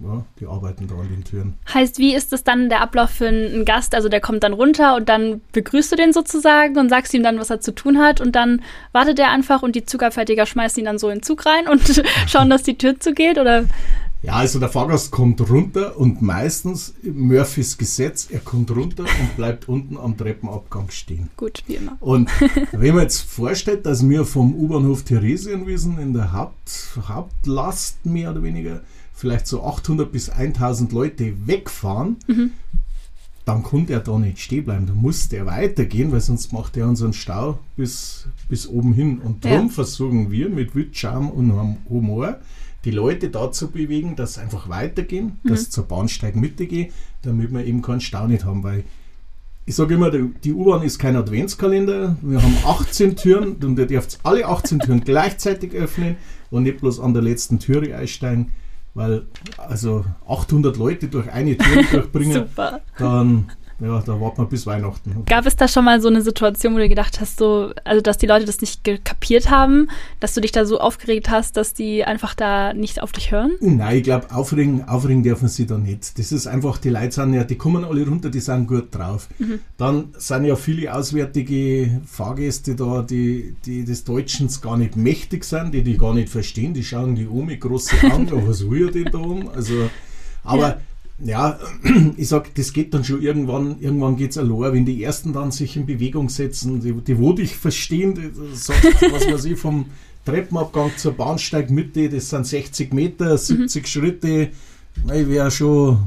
ja, 0.03 0.25
die 0.41 0.47
arbeiten 0.47 0.87
da 0.89 0.95
an 0.95 1.09
den 1.09 1.25
Türen. 1.25 1.55
Heißt, 1.73 1.99
wie 1.99 2.15
ist 2.15 2.33
das 2.33 2.45
dann 2.45 2.69
der 2.69 2.81
Ablauf 2.81 3.11
für 3.11 3.29
einen 3.29 3.65
Gast? 3.65 3.95
Also 3.95 4.09
der 4.09 4.21
kommt 4.21 4.43
dann 4.43 4.53
runter 4.53 4.97
und 4.97 5.09
dann 5.09 5.41
begrüßt 5.53 5.93
du 5.93 5.97
den 5.97 6.13
sozusagen 6.13 6.77
und 6.79 6.89
sagst 6.89 7.15
ihm 7.15 7.23
dann, 7.23 7.39
was 7.39 7.51
er 7.51 7.61
zu 7.61 7.75
tun 7.75 7.99
hat 7.99 8.21
und 8.21 8.33
dann 8.33 8.63
wartet 8.93 9.19
er 9.19 9.31
einfach 9.31 9.63
und 9.63 9.77
die 9.77 9.85
Zugabfertiger 9.85 10.47
schmeißen 10.47 10.81
ihn 10.81 10.87
dann 10.87 10.99
so 10.99 11.09
in 11.09 11.19
den 11.19 11.23
Zug 11.23 11.47
rein 11.47 11.69
und 11.69 12.03
schauen, 12.27 12.51
dass 12.51 12.63
die 12.63 12.79
Tür 12.79 12.99
zugeht 12.99 13.39
oder 13.39 13.65
ja, 14.25 14.35
also 14.35 14.61
der 14.61 14.69
Fahrgast 14.69 15.11
kommt 15.11 15.51
runter 15.51 15.99
und 15.99 16.23
meistens 16.23 16.95
Murphys 17.03 17.77
Gesetz, 17.77 18.29
er 18.31 18.39
kommt 18.39 18.71
runter 18.71 19.03
und 19.03 19.37
bleibt 19.37 19.69
unten 19.69 19.97
am 19.97 20.17
Treppenabgang 20.17 20.91
stehen. 20.91 21.29
Gut, 21.37 21.65
wie 21.67 21.75
immer. 21.75 21.97
Und 21.99 22.31
wenn 22.71 22.95
man 22.95 23.03
jetzt 23.03 23.23
vorstellt, 23.23 23.85
dass 23.85 24.09
wir 24.09 24.25
vom 24.25 24.55
U-Bahnhof 24.55 25.03
Theresienwiesen 25.03 25.99
in 25.99 26.13
der 26.13 26.33
Haupt, 26.33 27.01
Hauptlast 27.09 28.07
mehr 28.07 28.31
oder 28.31 28.45
weniger 28.45 28.83
vielleicht 29.23 29.47
so 29.47 29.63
800 29.63 30.11
bis 30.11 30.31
1000 30.31 30.91
Leute 30.91 31.47
wegfahren, 31.47 32.17
mhm. 32.27 32.51
dann 33.45 33.63
konnte 33.63 33.93
er 33.93 34.01
da 34.01 34.19
nicht 34.19 34.41
stehen 34.41 34.65
bleiben. 34.65 34.87
Da 34.87 34.95
musste 34.95 35.37
er 35.37 35.47
weitergehen, 35.47 36.11
weil 36.11 36.21
sonst 36.21 36.53
macht 36.53 36.77
er 36.77 36.89
unseren 36.89 37.13
Stau 37.13 37.61
bis, 37.77 38.27
bis 38.49 38.67
oben 38.67 38.93
hin. 38.93 39.21
Und 39.21 39.45
darum 39.45 39.69
ja. 39.69 39.73
versuchen 39.75 40.33
wir 40.33 40.49
mit 40.49 40.75
Witscham 40.75 41.31
und 41.31 41.53
Humor, 41.89 42.41
die 42.85 42.91
Leute 42.91 43.31
dazu 43.31 43.71
bewegen, 43.71 44.17
dass 44.17 44.35
sie 44.35 44.41
einfach 44.41 44.69
weitergehen, 44.69 45.39
mhm. 45.45 45.49
dass 45.49 45.67
sie 45.67 45.71
zur 45.71 45.85
Bahnsteigmitte 45.85 46.67
gehen, 46.67 46.93
damit 47.23 47.53
wir 47.53 47.65
eben 47.65 47.81
keinen 47.81 48.01
Stau 48.01 48.27
nicht 48.27 48.45
haben, 48.45 48.65
weil 48.65 48.83
ich 49.67 49.77
sage 49.77 49.95
immer, 49.95 50.11
die 50.11 50.53
U-Bahn 50.53 50.83
ist 50.83 50.99
kein 50.99 51.15
Adventskalender. 51.15 52.17
Wir 52.23 52.43
haben 52.43 52.57
18 52.67 53.15
Türen 53.17 53.53
und 53.63 53.79
ihr 53.79 53.87
dürft 53.87 54.19
alle 54.25 54.49
18 54.49 54.81
Türen 54.81 55.05
gleichzeitig 55.05 55.75
öffnen 55.75 56.17
und 56.51 56.65
nicht 56.65 56.79
bloß 56.81 56.99
an 56.99 57.15
der 57.15 57.23
letzten 57.23 57.61
Türe 57.61 57.97
einsteigen, 57.97 58.51
weil 58.95 59.27
also 59.57 60.05
800 60.29 60.77
Leute 60.77 61.09
durch 61.09 61.31
eine 61.31 61.57
Tür 61.57 61.83
durchbringen, 61.91 62.49
dann 62.99 63.51
ja, 63.83 64.01
da 64.01 64.21
warten 64.21 64.39
wir 64.39 64.47
bis 64.47 64.65
Weihnachten. 64.65 65.25
Gab 65.27 65.45
es 65.45 65.57
da 65.57 65.67
schon 65.67 65.85
mal 65.85 66.01
so 66.01 66.09
eine 66.09 66.23
Situation, 66.23 66.75
wo 66.75 66.79
du 66.79 66.89
gedacht 66.89 67.21
hast, 67.21 67.39
so, 67.39 67.73
also 67.83 68.01
dass 68.01 68.17
die 68.17 68.27
Leute 68.27 68.45
das 68.45 68.61
nicht 68.61 68.85
kapiert 69.05 69.51
haben, 69.51 69.89
dass 70.21 70.35
du 70.35 70.41
dich 70.41 70.53
da 70.53 70.65
so 70.65 70.79
aufgeregt 70.79 71.31
hast, 71.31 71.57
dass 71.57 71.75
die 71.75 72.05
einfach 72.05 72.35
da 72.35 72.75
nicht 72.75 73.03
auf 73.03 73.11
dich 73.11 73.33
hören? 73.33 73.53
Nein, 73.61 73.97
ich 73.97 74.03
glaube, 74.05 74.33
aufregen, 74.33 74.89
aufregen 74.89 75.25
dürfen 75.25 75.49
sie 75.49 75.67
da 75.67 75.79
nicht. 75.79 76.17
Das 76.17 76.31
ist 76.31 76.47
einfach, 76.47 76.79
die 76.79 76.91
Leute 76.91 77.11
sind 77.13 77.35
ja, 77.35 77.43
die 77.43 77.57
kommen 77.57 77.85
alle 77.85 78.07
runter, 78.07 78.31
die 78.31 78.41
sind 78.41 78.69
gut 78.69 78.95
drauf. 78.95 79.29
Mhm. 79.39 79.59
Dann 79.79 80.15
sind 80.17 80.45
ja 80.45 80.55
viele 80.55 80.95
auswärtige 80.95 82.03
Fahrgäste 82.07 82.77
da, 82.77 83.03
die, 83.03 83.57
die 83.67 83.85
des 83.85 84.05
Deutschens 84.05 84.61
gar 84.61 84.77
nicht 84.77 84.97
mächtig 84.97 85.45
sind, 85.45 85.75
die 85.75 85.83
die 85.83 85.99
gar 85.99 86.15
nicht 86.15 86.29
verstehen, 86.29 86.73
die 86.73 86.85
schauen 86.85 87.17
die 87.17 87.27
um 87.27 87.47
mit 87.47 87.61
großen 87.61 88.13
Augen, 88.13 88.29
was 88.47 88.71
will 88.71 88.87
er 88.87 88.93
denn 88.93 89.11
da 89.11 89.19
um? 89.19 89.49
Also, 89.49 89.91
aber 90.45 90.69
ja 90.69 90.79
ja, 91.19 91.59
ich 92.17 92.29
sag, 92.29 92.55
das 92.55 92.73
geht 92.73 92.95
dann 92.95 93.05
schon 93.05 93.23
irgendwann, 93.23 93.81
irgendwann 93.81 94.17
geht 94.17 94.33
es 94.33 94.39
allein, 94.39 94.73
wenn 94.73 94.87
die 94.87 95.03
ersten 95.03 95.33
dann 95.33 95.51
sich 95.51 95.77
in 95.77 95.87
Bewegung 95.87 96.29
setzen, 96.29 96.81
die, 96.81 96.93
die 96.93 97.19
wo 97.19 97.33
dich 97.33 97.57
verstehen, 97.57 98.15
die 98.15 98.57
sagt, 98.57 98.85
was 99.13 99.27
weiß 99.27 99.45
ich, 99.47 99.59
vom 99.59 99.87
Treppenabgang 100.25 100.93
zur 100.97 101.13
Bahnsteigmitte, 101.13 102.09
das 102.09 102.31
sind 102.31 102.47
60 102.47 102.93
Meter, 102.93 103.37
70 103.37 103.83
mhm. 103.83 103.87
Schritte, 103.87 104.51
ich 105.07 105.29
wäre 105.29 105.51
schon 105.51 105.99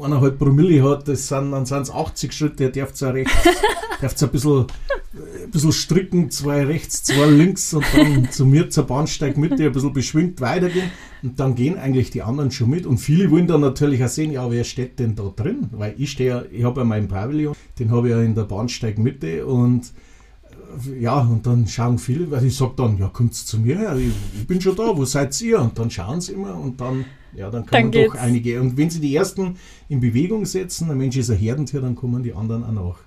eineinhalb 0.00 0.38
Promille 0.38 0.82
hat, 0.82 1.08
das 1.08 1.28
sind, 1.28 1.52
dann 1.52 1.66
sind 1.66 1.82
es 1.82 1.90
80 1.90 2.32
Schritte, 2.32 2.56
der 2.56 2.70
darf 2.70 2.94
zwar 2.94 3.14
rechts, 3.14 3.32
darf 4.00 4.22
ein 4.22 4.28
bisschen, 4.30 4.66
ein 5.14 5.50
bisschen 5.50 5.72
stricken, 5.72 6.30
zwei 6.30 6.64
rechts, 6.64 7.02
zwei 7.02 7.26
links 7.26 7.74
und 7.74 7.84
dann 7.94 8.30
zu 8.30 8.46
mir 8.46 8.70
zur 8.70 8.84
Bahnsteigmitte 8.84 9.64
ein 9.64 9.72
bisschen 9.72 9.92
beschwingt 9.92 10.40
weitergehen 10.40 10.90
und 11.22 11.38
dann 11.40 11.54
gehen 11.54 11.78
eigentlich 11.78 12.10
die 12.10 12.22
anderen 12.22 12.50
schon 12.50 12.70
mit 12.70 12.86
und 12.86 12.98
viele 12.98 13.30
wollen 13.30 13.46
dann 13.46 13.60
natürlich 13.60 14.02
auch 14.04 14.08
sehen, 14.08 14.32
ja, 14.32 14.50
wer 14.50 14.64
steht 14.64 14.98
denn 14.98 15.14
da 15.14 15.32
drin? 15.34 15.68
Weil 15.72 15.94
ich 15.98 16.12
stehe 16.12 16.30
ja, 16.30 16.42
ich 16.50 16.64
habe 16.64 16.80
ja 16.80 16.84
meinen 16.84 17.08
Pavillon, 17.08 17.54
den 17.78 17.90
habe 17.90 18.08
ich 18.08 18.14
ja 18.14 18.22
in 18.22 18.34
der 18.34 18.44
Bahnsteigmitte 18.44 19.46
und 19.46 19.82
äh, 19.82 19.90
ja, 20.98 21.20
und 21.20 21.46
dann 21.46 21.66
schauen 21.66 21.98
viele, 21.98 22.30
weil 22.30 22.44
ich 22.44 22.56
sage 22.56 22.72
dann, 22.76 22.98
ja, 22.98 23.08
kommt 23.08 23.34
zu 23.34 23.58
mir 23.58 23.78
her, 23.78 23.96
ich, 23.96 24.12
ich 24.38 24.46
bin 24.46 24.60
schon 24.60 24.76
da, 24.76 24.96
wo 24.96 25.04
seid 25.04 25.40
ihr? 25.40 25.60
Und 25.60 25.78
dann 25.78 25.90
schauen 25.90 26.20
sie 26.20 26.32
immer 26.32 26.54
und 26.58 26.80
dann 26.80 27.04
ja, 27.36 27.50
dann 27.50 27.66
kann 27.66 27.90
Dann 27.90 28.04
doch 28.06 28.14
einige. 28.14 28.60
Und 28.60 28.76
wenn 28.76 28.90
sie 28.90 29.00
die 29.00 29.14
ersten 29.14 29.56
in 29.88 30.00
Bewegung 30.00 30.46
setzen, 30.46 30.90
ein 30.90 30.98
Mensch 30.98 31.16
ist 31.16 31.30
ein 31.30 31.36
Herdentier, 31.36 31.80
dann 31.80 31.94
kommen 31.94 32.22
die 32.22 32.32
anderen 32.32 32.64
auch 32.64 32.72
nach. 32.72 32.98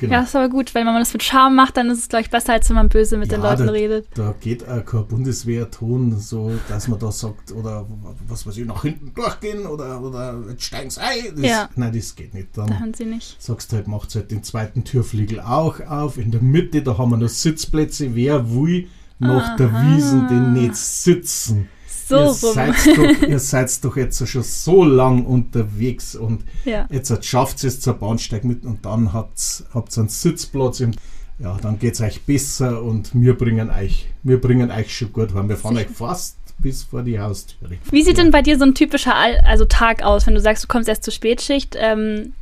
Genau. 0.00 0.12
Ja, 0.14 0.22
ist 0.22 0.34
aber 0.34 0.48
gut, 0.48 0.74
weil 0.74 0.84
wenn 0.84 0.92
man 0.92 1.00
das 1.02 1.12
mit 1.12 1.22
Charme 1.22 1.54
macht, 1.54 1.76
dann 1.76 1.88
ist 1.88 1.98
es, 1.98 2.08
glaube 2.08 2.22
ich, 2.24 2.30
besser, 2.30 2.52
als 2.54 2.68
wenn 2.68 2.74
man 2.76 2.88
böse 2.88 3.16
mit 3.16 3.30
den 3.30 3.40
Ja, 3.42 3.50
Leuten 3.50 3.66
da- 3.66 3.72
redet. 3.72 4.06
Da 4.14 4.34
geht 4.40 4.68
auch 4.68 4.84
kein 4.84 5.06
Bundeswehrton, 5.06 6.18
so 6.18 6.50
dass 6.68 6.88
man 6.88 6.98
da 6.98 7.12
sagt, 7.12 7.52
oder 7.52 7.86
was 8.26 8.46
weiß 8.46 8.56
ich, 8.56 8.66
nach 8.66 8.82
hinten 8.82 9.14
durchgehen 9.14 9.66
oder, 9.66 10.00
oder 10.02 10.34
jetzt 10.50 10.64
steigen 10.64 10.90
sie 10.90 11.00
ein. 11.00 11.36
Das, 11.36 11.44
Ja. 11.48 11.68
Nein, 11.76 11.92
das 11.96 12.14
geht 12.16 12.34
nicht. 12.34 12.48
Da 12.54 12.66
Dann 12.66 12.80
hören 12.80 12.94
sie 12.94 13.04
nicht. 13.04 13.40
sagst 13.40 13.70
du 13.72 13.76
halt, 13.76 13.86
macht 13.86 14.14
halt 14.14 14.30
den 14.30 14.42
zweiten 14.42 14.82
Türfliegel 14.84 15.40
auch 15.40 15.80
auf. 15.80 16.18
In 16.18 16.32
der 16.32 16.42
Mitte, 16.42 16.82
da 16.82 16.98
haben 16.98 17.10
wir 17.12 17.16
noch 17.16 17.28
Sitzplätze. 17.28 18.14
Wer 18.14 18.50
will 18.50 18.88
nach 19.20 19.56
der 19.56 19.68
Aha. 19.68 19.96
Wiesen 19.96 20.26
denn 20.28 20.52
nicht 20.54 20.76
sitzen? 20.76 21.68
So 22.06 22.16
ihr, 22.16 22.22
rum. 22.26 22.34
seid 22.54 22.74
doch, 22.96 23.28
ihr 23.28 23.38
seid 23.38 23.84
doch 23.84 23.96
jetzt 23.96 24.28
schon 24.28 24.42
so 24.42 24.84
lang 24.84 25.24
unterwegs 25.24 26.14
und 26.16 26.44
Ja. 26.64 26.86
jetzt 26.90 27.24
schafft 27.24 27.64
es 27.64 27.80
zur 27.80 27.94
Bahnsteig 27.94 28.44
mit 28.44 28.64
und 28.64 28.84
dann 28.84 29.12
habt 29.12 29.62
ihr 29.74 29.98
einen 29.98 30.08
Sitzplatz 30.08 30.80
im 30.80 30.92
ja, 31.38 31.56
dann 31.60 31.78
geht 31.78 31.94
es 31.94 32.00
euch 32.00 32.22
besser 32.22 32.82
und 32.82 33.10
wir 33.12 33.36
bringen 33.36 33.68
euch, 33.70 34.06
wir 34.22 34.40
bringen 34.40 34.70
euch 34.70 34.96
schon 34.96 35.12
gut 35.12 35.34
heim. 35.34 35.48
Wir 35.48 35.56
fahren 35.56 35.76
euch 35.76 35.88
fast 35.88 36.36
bis 36.58 36.84
vor 36.84 37.02
die 37.02 37.18
Haustüre. 37.18 37.76
Wie 37.90 38.02
sieht 38.02 38.18
denn 38.18 38.30
bei 38.30 38.40
dir 38.40 38.56
so 38.56 38.64
ein 38.64 38.74
typischer 38.74 39.16
All 39.16 39.38
also 39.38 39.64
Tag 39.64 40.02
aus, 40.04 40.26
wenn 40.26 40.34
du 40.34 40.40
sagst, 40.40 40.62
du 40.62 40.68
kommst 40.68 40.88
erst 40.88 41.02
zur 41.02 41.12
Spätschicht? 41.12 41.76
Ähm, 41.76 42.34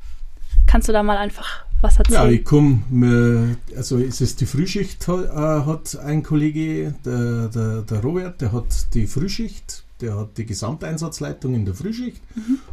kannst 0.66 0.88
du 0.88 0.92
da 0.92 1.02
mal 1.02 1.16
einfach 1.16 1.64
was 1.82 1.96
Ja, 2.08 2.24
erzählen? 2.24 2.34
ich 2.34 2.44
komme, 2.44 3.56
also 3.76 3.98
es 3.98 4.20
ist 4.20 4.40
die 4.40 4.46
Frühschicht, 4.46 5.06
äh, 5.08 5.12
hat 5.12 5.98
ein 5.98 6.22
Kollege, 6.22 6.94
der, 7.04 7.48
der, 7.48 7.82
der 7.82 8.00
Robert, 8.02 8.40
der 8.40 8.52
hat 8.52 8.94
die 8.94 9.06
Frühschicht, 9.06 9.84
der 10.00 10.16
hat 10.16 10.36
die 10.38 10.46
Gesamteinsatzleitung 10.46 11.54
in 11.54 11.64
der 11.64 11.74
Frühschicht. 11.74 12.20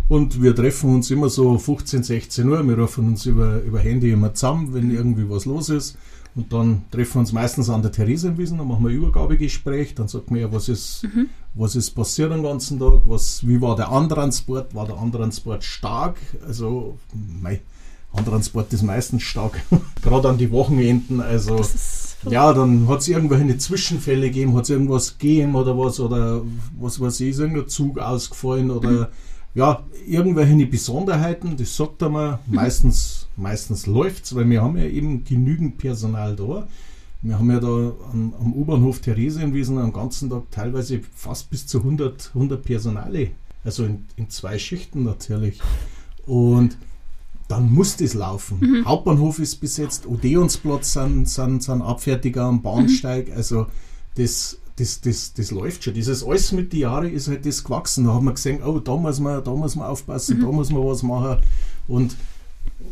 Und 0.08 0.42
wir 0.42 0.56
treffen 0.56 0.96
uns 0.96 1.12
immer 1.12 1.30
so 1.30 1.58
15, 1.58 2.04
16 2.04 2.48
Uhr, 2.50 2.68
wir 2.68 2.78
rufen 2.80 3.08
uns 3.08 3.26
über, 3.26 3.62
über 3.64 3.80
Handy 3.80 4.12
immer 4.12 4.34
zusammen, 4.34 4.74
wenn 4.74 4.92
irgendwie 4.92 5.30
was 5.30 5.46
los 5.46 5.70
ist. 5.70 5.98
Und 6.36 6.54
dann 6.54 6.84
treffen 6.92 7.16
wir 7.16 7.20
uns 7.22 7.34
meistens 7.34 7.70
an 7.70 7.82
der 7.82 7.92
Theresienwiesen, 7.92 8.60
dann 8.60 8.68
machen 8.68 8.84
wir 8.84 8.92
ein 8.92 8.96
Übergabegespräch, 8.98 9.96
dann 9.96 10.08
sagt 10.08 10.30
man 10.30 10.40
ja, 10.40 10.52
was 10.52 10.70
ist, 10.70 11.06
was 11.56 11.76
ist 11.76 11.92
passiert 11.92 12.32
den 12.32 12.44
ganzen 12.44 12.80
Tag, 12.80 13.02
was, 13.06 13.46
wie 13.48 13.60
war 13.60 13.76
der 13.76 13.90
Antransport, 13.92 14.74
war 14.76 14.86
der 14.86 14.98
Antransport 14.98 15.64
stark, 15.64 16.18
also 16.48 16.98
mei, 17.42 17.62
Antransport 18.14 18.74
ist 18.74 18.84
meistens 18.84 19.24
stark, 19.24 19.62
gerade 20.02 20.30
an 20.30 20.38
die 20.38 20.52
Wochenenden, 20.52 21.22
also 21.22 21.62
ja, 22.30 22.52
dann 22.54 22.88
hat 22.88 23.00
es 23.00 23.08
irgendwelche 23.08 23.58
Zwischenfälle 23.58 24.28
gegeben, 24.28 24.56
hat 24.56 24.64
es 24.64 24.70
irgendwas 24.70 25.18
gegeben 25.18 25.56
oder 25.56 25.78
was, 25.78 26.00
oder 26.00 26.42
was 26.78 27.00
weiß 27.00 27.20
ich, 27.22 27.30
ist 27.30 27.40
irgendein 27.40 27.68
Zug 27.68 28.00
ausgefallen 28.00 28.72
oder 28.72 29.10
ja, 29.56 29.84
irgendwelche 30.08 30.66
Besonderheiten, 30.66 31.58
das 31.58 31.76
sagt 31.76 32.02
er 32.02 32.10
mal, 32.10 32.40
meistens, 32.48 33.28
meistens 33.36 33.88
läuft 33.88 34.26
es, 34.26 34.36
weil 34.36 34.50
wir 34.50 34.62
haben 34.62 34.78
ja 34.78 34.86
eben 34.86 35.24
genügend 35.24 35.78
Personal 35.78 36.36
da. 36.36 36.68
Wir 37.22 37.38
haben 37.38 37.52
ja 37.52 37.60
da 37.60 37.68
am, 37.68 38.34
am 38.40 38.54
U-Bahnhof 38.54 39.00
Theresienwiesen 39.00 39.78
am 39.78 39.92
ganzen 39.92 40.30
Tag 40.30 40.44
teilweise 40.52 41.02
fast 41.14 41.50
bis 41.50 41.68
zu 41.68 41.80
100, 41.80 42.32
100 42.34 42.64
Personale, 42.64 43.32
also 43.66 43.84
in, 43.86 44.06
in 44.16 44.30
zwei 44.30 44.58
Schichten 44.58 45.04
natürlich. 45.04 45.60
Und 46.26 46.78
dann 47.50 47.74
muss 47.74 47.98
das 47.98 48.14
laufen. 48.14 48.84
Hauptbahnhof 48.86 49.40
ist 49.40 49.58
besetzt, 49.58 50.06
Odeonsplatz 50.06 50.94
sind, 50.94 51.28
sind, 51.28 51.62
sind 51.64 51.82
Abfertiger 51.82 52.44
am 52.44 52.62
Bahnsteig, 52.62 53.32
also 53.36 53.66
das, 54.16 54.60
das, 54.78 55.02
das, 55.02 55.34
das 55.34 55.52
läuft 55.52 55.84
schon. 55.84 55.96
Dieses 55.96 56.24
alles 56.24 56.52
mit 56.52 56.72
den 56.72 56.82
Jahren 56.82 57.12
ist 57.12 57.28
halt 57.28 57.46
das 57.46 57.64
gewachsen. 57.64 58.06
Da 58.06 58.14
haben 58.14 58.26
wir 58.26 58.34
gesehen, 58.34 58.64
oh, 58.64 58.80
da 58.80 58.96
muss 58.96 59.20
man, 59.20 59.44
da 59.44 59.52
muss 59.52 59.76
man 59.76 59.88
aufpassen, 59.88 60.40
da 60.40 60.48
muss 60.48 60.72
man 60.72 60.86
was 60.86 61.04
machen. 61.04 61.40
Und 61.88 62.16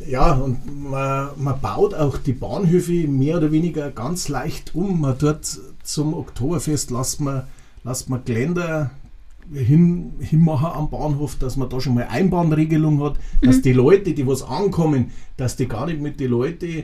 ja, 0.05 0.33
und 0.33 0.89
man, 0.89 1.29
man 1.37 1.61
baut 1.61 1.93
auch 1.93 2.17
die 2.17 2.33
Bahnhöfe 2.33 3.07
mehr 3.07 3.37
oder 3.37 3.51
weniger 3.51 3.91
ganz 3.91 4.27
leicht 4.27 4.75
um. 4.75 5.01
Man 5.01 5.17
dort 5.17 5.59
zum 5.83 6.13
Oktoberfest 6.13 6.91
lasst 6.91 7.21
man, 7.21 7.43
lasst 7.83 8.09
man 8.09 8.25
Geländer 8.25 8.91
hin, 9.53 10.13
hinmachen 10.19 10.67
am 10.73 10.89
Bahnhof, 10.89 11.35
dass 11.37 11.55
man 11.57 11.69
da 11.69 11.79
schon 11.79 11.93
mal 11.95 12.07
Einbahnregelung 12.09 13.01
hat, 13.03 13.15
dass 13.41 13.61
die 13.61 13.73
Leute, 13.73 14.13
die 14.13 14.27
was 14.27 14.43
ankommen, 14.43 15.11
dass 15.37 15.55
die 15.55 15.67
gar 15.67 15.85
nicht 15.85 16.01
mit 16.01 16.19
den 16.19 16.31
Leuten 16.31 16.83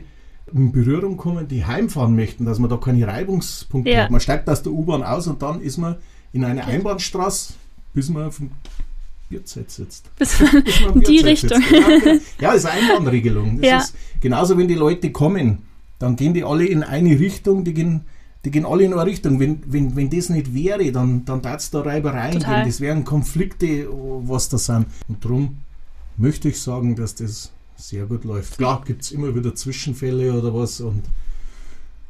in 0.53 0.71
Berührung 0.71 1.17
kommen, 1.17 1.47
die 1.47 1.65
heimfahren 1.65 2.15
möchten, 2.15 2.45
dass 2.45 2.59
man 2.59 2.69
da 2.69 2.77
keine 2.77 3.07
Reibungspunkte 3.07 3.91
Ja. 3.91 4.03
hat. 4.03 4.11
Man 4.11 4.19
steigt 4.21 4.49
aus 4.49 4.61
der 4.61 4.71
U-Bahn 4.73 5.03
aus 5.03 5.27
und 5.27 5.41
dann 5.41 5.61
ist 5.61 5.77
man 5.77 5.95
in 6.31 6.43
eine 6.43 6.65
Einbahnstraße, 6.65 7.53
bis 7.93 8.09
man 8.09 8.27
auf 8.27 8.37
dem 8.37 8.51
Bierzeit 9.29 9.71
sitzt. 9.71 10.15
bis 10.17 10.37
Bis 10.63 10.81
man 10.81 10.93
in 10.95 11.01
die 11.01 11.19
Richtung. 11.19 11.59
sitzt. 11.61 11.71
Ja, 11.71 11.99
genau. 11.99 12.21
ja, 12.39 12.51
ist 12.53 12.65
Einbahnregelung. 12.65 13.57
Das 13.61 13.69
Ja. 13.69 13.77
ist 13.79 13.95
genauso, 14.19 14.57
wenn 14.57 14.67
die 14.67 14.75
Leute 14.75 15.11
kommen, 15.11 15.59
dann 15.99 16.15
gehen 16.15 16.33
die 16.33 16.43
alle 16.43 16.65
in 16.65 16.83
eine 16.83 17.17
Richtung, 17.19 17.63
die 17.63 17.73
gehen, 17.73 18.01
die 18.45 18.51
gehen 18.51 18.65
alle 18.65 18.83
in 18.83 18.93
eine 18.93 19.05
Richtung. 19.05 19.39
Wenn, 19.39 19.63
wenn, 19.65 19.95
wenn 19.95 20.09
das 20.09 20.29
nicht 20.29 20.53
wäre, 20.53 20.91
dann, 20.91 21.23
dann 21.25 21.41
darf 21.41 21.61
es 21.61 21.71
da 21.71 21.81
Reibereien 21.81 22.33
Total. 22.33 22.55
geben. 22.55 22.69
Das 22.69 22.81
wären 22.81 23.03
Konflikte, 23.05 23.87
was 23.89 24.49
da 24.49 24.57
sind. 24.57 24.87
Und 25.07 25.23
darum 25.23 25.57
möchte 26.17 26.49
ich 26.49 26.61
sagen, 26.61 26.95
dass 26.95 27.15
das 27.15 27.51
sehr 27.77 28.05
gut 28.05 28.23
läuft. 28.23 28.57
Klar 28.57 28.83
gibt 28.85 29.03
es 29.03 29.11
immer 29.11 29.33
wieder 29.35 29.55
Zwischenfälle 29.55 30.33
oder 30.33 30.53
was, 30.53 30.81
und, 30.81 31.03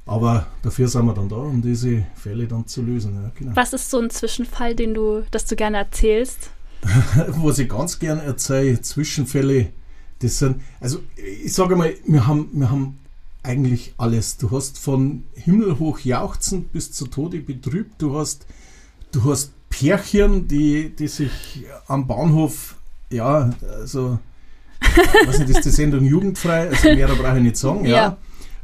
aber 0.05 0.47
dafür 0.61 0.87
sind 0.87 1.05
wir 1.05 1.13
dann 1.13 1.29
da, 1.29 1.37
um 1.37 1.61
diese 1.61 2.05
Fälle 2.15 2.47
dann 2.47 2.67
zu 2.67 2.81
lösen. 2.81 3.13
Ja, 3.15 3.31
genau. 3.33 3.55
Was 3.55 3.73
ist 3.73 3.89
so 3.89 3.99
ein 3.99 4.09
Zwischenfall, 4.09 4.75
den 4.75 4.93
du, 4.93 5.23
das 5.31 5.45
du 5.45 5.55
gerne 5.55 5.77
erzählst? 5.77 6.49
was 7.27 7.59
ich 7.59 7.69
ganz 7.69 7.97
gern 7.99 8.19
erzähle, 8.19 8.81
Zwischenfälle, 8.81 9.69
das 10.19 10.39
sind, 10.39 10.61
also 10.79 10.99
ich 11.15 11.53
sage 11.53 11.75
mal, 11.75 11.93
wir 12.05 12.27
haben, 12.27 12.49
wir 12.53 12.69
haben 12.69 12.99
eigentlich 13.43 13.93
alles. 13.97 14.37
Du 14.37 14.51
hast 14.51 14.77
von 14.77 15.25
himmelhoch 15.33 15.99
jauchzend 15.99 16.71
bis 16.71 16.91
zu 16.91 17.07
Tode 17.07 17.39
betrübt, 17.39 18.01
du 18.01 18.17
hast, 18.17 18.45
du 19.11 19.23
hast 19.25 19.51
Pärchen, 19.69 20.47
die, 20.47 20.95
die 20.95 21.07
sich 21.07 21.65
am 21.87 22.07
Bahnhof, 22.07 22.75
ja, 23.09 23.53
also, 23.79 24.19
was 25.25 25.39
nicht, 25.39 25.49
ist 25.49 25.65
die 25.65 25.69
Sendung 25.69 26.03
jugendfrei, 26.03 26.69
also 26.69 26.89
mehr 26.89 27.07
brauche 27.07 27.37
ich 27.37 27.43
nicht 27.43 27.57
sagen, 27.57 27.85
ja. 27.85 27.95
Ja. 27.95 28.17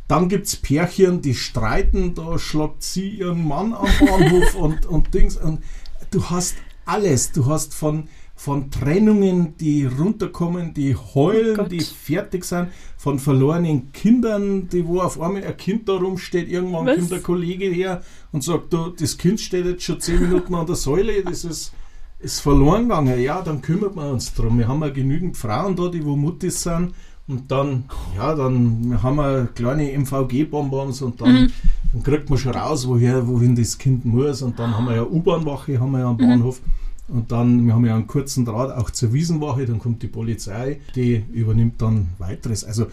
Dann 0.08 0.28
gibt 0.28 0.48
es 0.48 0.56
Pärchen, 0.56 1.22
die 1.22 1.36
streiten, 1.36 2.16
da 2.16 2.40
schlagt 2.40 2.82
sie 2.82 3.10
ihren 3.10 3.48
Mann 3.48 3.74
am 3.74 3.88
Bahnhof 4.00 4.56
und, 4.56 4.88
und 4.88 5.14
Dings. 5.14 5.38
Und 5.38 5.62
du 6.10 6.32
hast 6.32 6.56
alles. 6.86 7.32
Du 7.32 7.46
hast 7.46 7.76
von, 7.76 8.10
von 8.40 8.72
Trennungen, 8.72 9.58
die 9.58 9.84
runterkommen, 9.84 10.74
die 10.74 10.96
heulen, 10.96 11.58
Gott. 11.58 11.72
die 11.74 11.82
fertig 11.82 12.46
sind, 12.46 12.70
von 12.96 13.20
verlorenen 13.20 13.92
Kindern, 13.92 14.70
die 14.70 14.88
wo 14.88 15.02
auf 15.02 15.20
einmal 15.20 15.44
ein 15.44 15.58
Kind 15.58 15.90
da 15.90 15.96
rumsteht, 15.98 16.48
irgendwann 16.48 16.86
Was? 16.86 16.96
kommt 16.96 17.12
der 17.12 17.20
Kollege 17.20 17.66
her 17.66 18.02
und 18.32 18.42
sagt, 18.42 18.72
du, 18.72 18.92
das 18.98 19.18
Kind 19.18 19.42
steht 19.42 19.66
jetzt 19.66 19.84
schon 19.84 20.00
zehn 20.00 20.22
Minuten 20.22 20.56
an 20.56 20.66
der 20.66 20.78
Säule, 20.78 21.22
das 21.22 21.44
ist, 21.44 21.74
ist 22.20 22.40
verloren 22.40 22.84
gegangen. 22.84 23.22
Ja, 23.22 23.42
dann 23.42 23.62
kümmert 23.62 23.98
man 23.98 24.12
uns 24.12 24.34
drum. 24.34 24.58
Wir 24.58 24.70
haben 24.70 24.82
ja 24.84 24.90
genügend 24.90 25.36
Frauen 25.36 25.76
da, 25.76 25.90
die 25.90 26.06
wo 26.06 26.16
Muttis 26.16 26.64
sind. 26.64 26.94
Und 27.28 27.52
dann, 27.52 27.84
ja, 28.16 28.34
dann 28.36 29.04
haben 29.04 29.18
wir 29.18 29.48
kleine 29.54 29.92
MVG-Bonbons 29.92 31.02
und 31.02 31.20
dann, 31.20 31.52
dann 31.92 32.04
kriegt 32.04 32.30
man 32.30 32.40
schon 32.40 32.54
raus, 32.54 32.88
woher, 32.88 33.28
wohin 33.28 33.54
das 33.54 33.78
Kind 33.78 34.06
muss. 34.06 34.42
Und 34.42 34.58
dann 34.58 34.78
haben 34.78 34.86
wir 34.86 34.96
ja 34.96 35.04
U-Bahn-Wache, 35.04 35.78
haben 35.78 35.92
wir 35.92 36.00
ja 36.00 36.08
am 36.08 36.18
Bahnhof. 36.18 36.62
Und 37.10 37.32
dann, 37.32 37.66
wir 37.66 37.74
haben 37.74 37.86
ja 37.86 37.96
einen 37.96 38.08
kurzen 38.08 38.46
Draht 38.46 38.72
auch 38.72 38.92
zur 38.92 39.14
Wiesenwache, 39.14 39.66
dann 39.66 39.80
kommt 39.80 40.04
die 40.04 40.08
Polizei, 40.08 40.80
die 40.96 41.24
übernimmt 41.32 41.82
dann 41.82 42.10
weiteres. 42.18 42.64
Also 42.64 42.88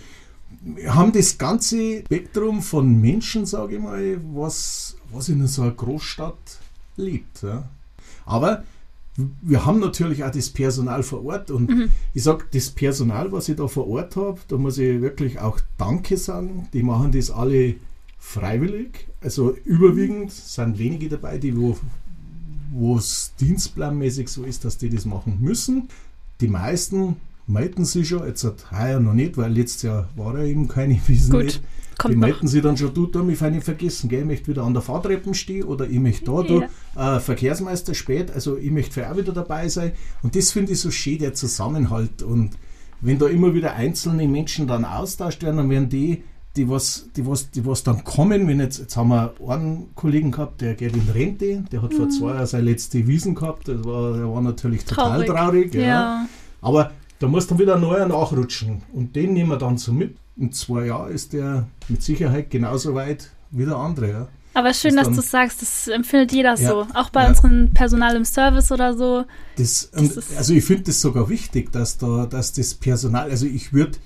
wir 0.63 0.95
haben 0.95 1.13
das 1.13 1.39
ganze 1.39 2.01
Spektrum 2.01 2.63
von 2.63 3.01
Menschen, 3.01 3.47
sage 3.47 3.77
ich 3.77 3.83
mal, 3.83 4.19
was, 4.35 4.97
was 5.13 5.29
in 5.29 5.47
so 5.47 5.63
einer 5.63 5.73
Großstadt 5.73 6.59
lebt. 6.97 7.43
Ja. 7.43 7.69
Aber 8.25 8.65
wir 9.43 9.65
haben 9.65 9.81
natürlich 9.81 10.25
auch 10.25 10.31
das 10.31 10.51
Personal 10.51 11.03
vor 11.03 11.25
Ort 11.25 11.51
und 11.51 11.91
ich 12.13 12.23
sage, 12.23 12.45
das 12.53 12.71
Personal, 12.71 13.33
was 13.33 13.49
ich 13.49 13.57
da 13.57 13.67
vor 13.67 13.89
Ort 13.89 14.17
habe, 14.17 14.39
da 14.49 14.57
muss 14.57 14.79
ich 14.79 15.01
wirklich 15.01 15.39
auch 15.41 15.61
Danke 15.79 16.17
sagen. 16.17 16.69
Die 16.73 16.83
machen 16.83 17.13
das 17.13 17.31
alle 17.31 17.77
freiwillig. 18.19 19.07
Also 19.21 19.57
überwiegend 19.65 20.33
sind 20.33 20.79
wenige 20.79 21.09
dabei, 21.09 21.39
die 21.39 21.57
wo 21.57 21.79
wo 22.73 22.97
es 22.97 23.35
dienstplanmäßig 23.41 24.29
so 24.29 24.45
ist, 24.45 24.65
dass 24.65 24.79
die 24.79 24.91
das 24.91 25.05
machen 25.05 25.39
müssen. 25.41 25.89
Die 26.41 26.49
meisten 26.49 27.17
melden 27.47 27.85
sich 27.85 28.09
schon, 28.09 28.27
jetzt 28.27 28.45
hat 28.45 28.71
heuer 28.73 29.01
noch 29.01 29.15
nicht, 29.15 29.37
weil 29.37 29.53
letztes 29.53 29.83
Jahr 29.83 30.09
war 30.17 30.39
ja 30.39 30.45
eben 30.45 30.69
keine 30.69 31.01
Wiesen 31.07 31.31
Gut, 31.31 31.45
nicht. 31.45 31.63
kommt 31.97 32.15
die 32.15 32.19
melden 32.19 32.49
sich 32.49 32.63
dann 32.63 32.77
schon, 32.77 32.93
du, 32.93 33.07
da 33.07 33.23
mich 33.23 33.41
nicht 33.41 33.65
vergessen, 33.65 34.09
gell? 34.09 34.21
ich 34.21 34.27
möchte 34.27 34.49
wieder 34.49 34.65
an 34.65 34.75
der 34.75 34.83
Fahrtreppe 34.83 35.33
stehen 35.35 35.65
oder 35.65 35.89
ich 35.89 35.99
möchte 35.99 36.25
da, 36.25 36.43
du, 36.43 36.63
äh, 36.97 37.21
Verkehrsmeister 37.21 37.95
spät, 37.95 38.31
also 38.33 38.57
ich 38.57 38.71
möchte 38.71 38.93
für 38.93 39.11
auch 39.11 39.17
wieder 39.17 39.33
dabei 39.33 39.69
sein. 39.69 39.93
Und 40.23 40.35
das 40.35 40.51
finde 40.51 40.73
ich 40.73 40.81
so 40.81 40.91
schön, 40.91 41.19
der 41.19 41.35
Zusammenhalt. 41.35 42.23
Und 42.23 42.51
wenn 43.01 43.19
da 43.19 43.27
immer 43.27 43.55
wieder 43.55 43.75
einzelne 43.75 44.27
Menschen 44.27 44.67
dann 44.67 44.85
austauscht 44.85 45.43
werden, 45.43 45.59
dann 45.59 45.71
werden 45.71 45.89
die, 45.89 46.25
die 46.57 46.69
was, 46.69 47.09
die 47.17 47.27
was, 47.27 47.51
die 47.51 47.65
was 47.67 47.83
dann 47.83 48.05
kommen, 48.05 48.49
wenn 48.49 48.61
jetzt, 48.61 48.79
jetzt 48.79 48.97
haben 48.97 49.09
wir 49.09 49.35
einen 49.47 49.95
Kollegen 49.95 50.33
gehabt, 50.33 50.61
der 50.61 50.75
geht 50.75 50.97
in 50.97 51.09
Rente, 51.09 51.65
der 51.71 51.83
hat 51.83 51.93
mhm. 51.93 51.97
vor 51.97 52.09
zwei 52.09 52.35
Jahren 52.35 52.47
seine 52.47 52.65
letzte 52.65 53.07
Wiesen 53.07 53.35
gehabt, 53.35 53.69
das 53.69 53.85
war, 53.85 54.15
der 54.15 54.29
war 54.29 54.41
natürlich 54.41 54.85
total 54.85 55.25
traurig. 55.25 55.29
traurig 55.29 55.75
ja. 55.75 55.81
ja. 55.81 56.29
Aber 56.61 56.93
da 57.19 57.29
muss 57.29 57.47
dann 57.47 57.59
wieder 57.59 57.77
ein 57.77 57.81
neuer 57.81 58.07
nachrutschen 58.07 58.83
und 58.93 59.15
den 59.17 59.33
nehmen 59.33 59.51
wir 59.51 59.59
dann 59.59 59.79
so 59.79 59.93
mit. 59.93 60.17
In 60.39 60.53
zwei 60.53 60.87
Jahren 60.87 61.13
ist 61.13 61.33
der 61.33 61.67
mit 61.89 62.03
Sicherheit 62.03 62.51
genauso 62.51 62.95
weit 62.95 63.31
wie 63.51 63.65
der 63.65 63.77
andere. 63.77 64.11
Ja. 64.11 64.29
Aber 64.53 64.73
schön, 64.73 64.97
dass 64.97 65.09
du 65.09 65.21
sagst, 65.21 65.61
das 65.61 65.89
empfindet 65.89 66.33
jeder 66.33 66.55
ja, 66.55 66.69
so. 66.69 66.87
Auch 66.95 67.11
bei 67.11 67.23
ja. 67.23 67.29
unserem 67.29 67.73
Personal 67.75 68.17
im 68.17 68.25
Service 68.25 68.73
oder 68.73 68.97
so. 68.97 69.25
Das, 69.57 69.91
das 69.93 70.37
also 70.37 70.55
ich 70.55 70.65
finde 70.65 70.85
das 70.85 71.01
sogar 71.01 71.29
wichtig, 71.29 71.73
dass 71.73 71.99
da, 71.99 72.25
dass 72.25 72.55
das 72.55 72.75
Personal, 72.75 73.31
also 73.31 73.45
ich 73.45 73.75
würde 73.75 73.99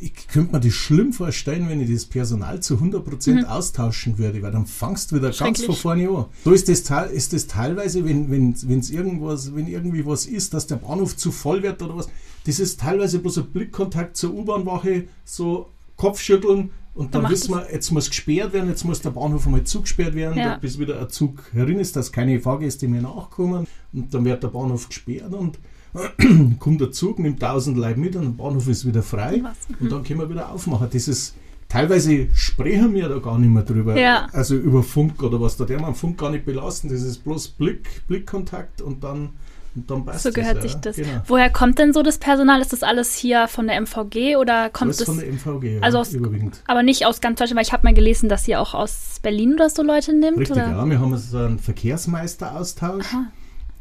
ich 0.00 0.26
könnte 0.28 0.52
mir 0.52 0.60
das 0.60 0.72
schlimm 0.72 1.12
vorstellen, 1.12 1.68
wenn 1.68 1.80
ich 1.80 1.92
das 1.92 2.04
Personal 2.04 2.60
zu 2.60 2.76
100% 2.76 3.32
mhm. 3.32 3.44
austauschen 3.44 4.18
würde, 4.18 4.42
weil 4.42 4.52
dann 4.52 4.66
fangst 4.66 5.10
du 5.10 5.16
wieder 5.16 5.30
ganz 5.30 5.64
von 5.64 5.74
vorne 5.74 6.08
an. 6.08 6.26
So 6.44 6.52
ist 6.52 6.68
das, 6.68 6.80
ist 7.10 7.32
das 7.32 7.46
teilweise, 7.46 8.04
wenn, 8.04 8.30
wenn, 8.30 8.54
wenn's 8.68 8.90
irgendwas, 8.90 9.54
wenn 9.54 9.66
irgendwie 9.66 10.04
was 10.04 10.26
ist, 10.26 10.52
dass 10.52 10.66
der 10.66 10.76
Bahnhof 10.76 11.16
zu 11.16 11.32
voll 11.32 11.62
wird 11.62 11.82
oder 11.82 11.96
was, 11.96 12.08
das 12.46 12.58
ist 12.58 12.80
teilweise 12.80 13.20
bloß 13.20 13.38
ein 13.38 13.46
Blickkontakt 13.46 14.16
zur 14.16 14.34
U-Bahn-Wache, 14.34 15.04
so 15.24 15.70
Kopfschütteln 15.96 16.70
und 16.94 17.14
dann, 17.14 17.22
dann 17.22 17.32
wissen 17.32 17.52
wir, 17.52 17.66
jetzt 17.72 17.90
muss 17.90 18.08
gesperrt 18.08 18.52
werden, 18.52 18.68
jetzt 18.68 18.84
muss 18.84 19.00
der 19.00 19.10
Bahnhof 19.10 19.46
einmal 19.46 19.64
zugesperrt 19.64 20.14
werden, 20.14 20.38
ja. 20.38 20.56
bis 20.56 20.78
wieder 20.78 21.00
ein 21.00 21.10
Zug 21.10 21.42
herin 21.52 21.80
ist, 21.80 21.96
dass 21.96 22.12
keine 22.12 22.38
Fahrgäste 22.38 22.86
mehr 22.86 23.02
nachkommen. 23.02 23.66
Und 23.92 24.14
dann 24.14 24.24
wird 24.24 24.42
der 24.42 24.48
Bahnhof 24.48 24.88
gesperrt 24.88 25.32
und 25.32 25.58
kommt 26.60 26.80
der 26.80 26.92
Zug, 26.92 27.18
nimmt 27.18 27.42
1000 27.42 27.76
Leute 27.76 27.98
mit 27.98 28.14
und 28.14 28.22
der 28.22 28.44
Bahnhof 28.44 28.68
ist 28.68 28.86
wieder 28.86 29.02
frei. 29.02 29.42
Und 29.80 29.90
dann 29.90 30.04
können 30.04 30.20
wir 30.20 30.30
wieder 30.30 30.52
aufmachen. 30.52 30.88
Das 30.92 31.08
ist, 31.08 31.34
teilweise 31.68 32.28
sprechen 32.32 32.94
wir 32.94 33.08
da 33.08 33.18
gar 33.18 33.38
nicht 33.38 33.50
mehr 33.50 33.64
drüber, 33.64 33.98
ja. 33.98 34.28
also 34.32 34.54
über 34.54 34.84
Funk 34.84 35.20
oder 35.22 35.40
was, 35.40 35.56
da. 35.56 35.64
Der 35.64 35.80
man 35.80 35.96
Funk 35.96 36.18
gar 36.18 36.30
nicht 36.30 36.44
belasten, 36.44 36.88
das 36.88 37.02
ist 37.02 37.24
bloß 37.24 37.48
Blick, 37.48 38.06
Blickkontakt 38.06 38.82
und 38.82 39.02
dann 39.02 39.30
so 39.74 40.30
gehört 40.32 40.56
das, 40.56 40.62
sich 40.62 40.74
das. 40.76 40.96
Genau. 40.96 41.22
Woher 41.26 41.50
kommt 41.50 41.78
denn 41.78 41.92
so 41.92 42.02
das 42.02 42.18
Personal? 42.18 42.60
Ist 42.60 42.72
das 42.72 42.82
alles 42.82 43.14
hier 43.14 43.48
von 43.48 43.66
der 43.66 43.80
MVG 43.80 44.36
oder 44.36 44.70
kommt 44.70 44.88
alles 44.88 44.98
das 44.98 45.06
von 45.06 45.18
der 45.18 45.28
MVG? 45.28 45.82
Also 45.82 45.98
aus, 45.98 46.12
überwiegend. 46.12 46.62
Aber 46.66 46.82
nicht 46.82 47.06
aus 47.06 47.20
ganz 47.20 47.38
Deutschland, 47.38 47.56
weil 47.56 47.66
ich 47.66 47.72
habe 47.72 47.84
mal 47.84 47.94
gelesen, 47.94 48.28
dass 48.28 48.46
ihr 48.46 48.60
auch 48.60 48.74
aus 48.74 49.18
Berlin 49.22 49.54
oder 49.54 49.70
so 49.70 49.82
Leute 49.82 50.12
nimmt. 50.12 50.38
Richtig, 50.38 50.56
oder? 50.56 50.70
ja. 50.70 50.84
Wir 50.88 51.00
haben 51.00 51.16
so 51.16 51.38
einen 51.38 51.58
Verkehrsmeisteraustausch. 51.58 53.06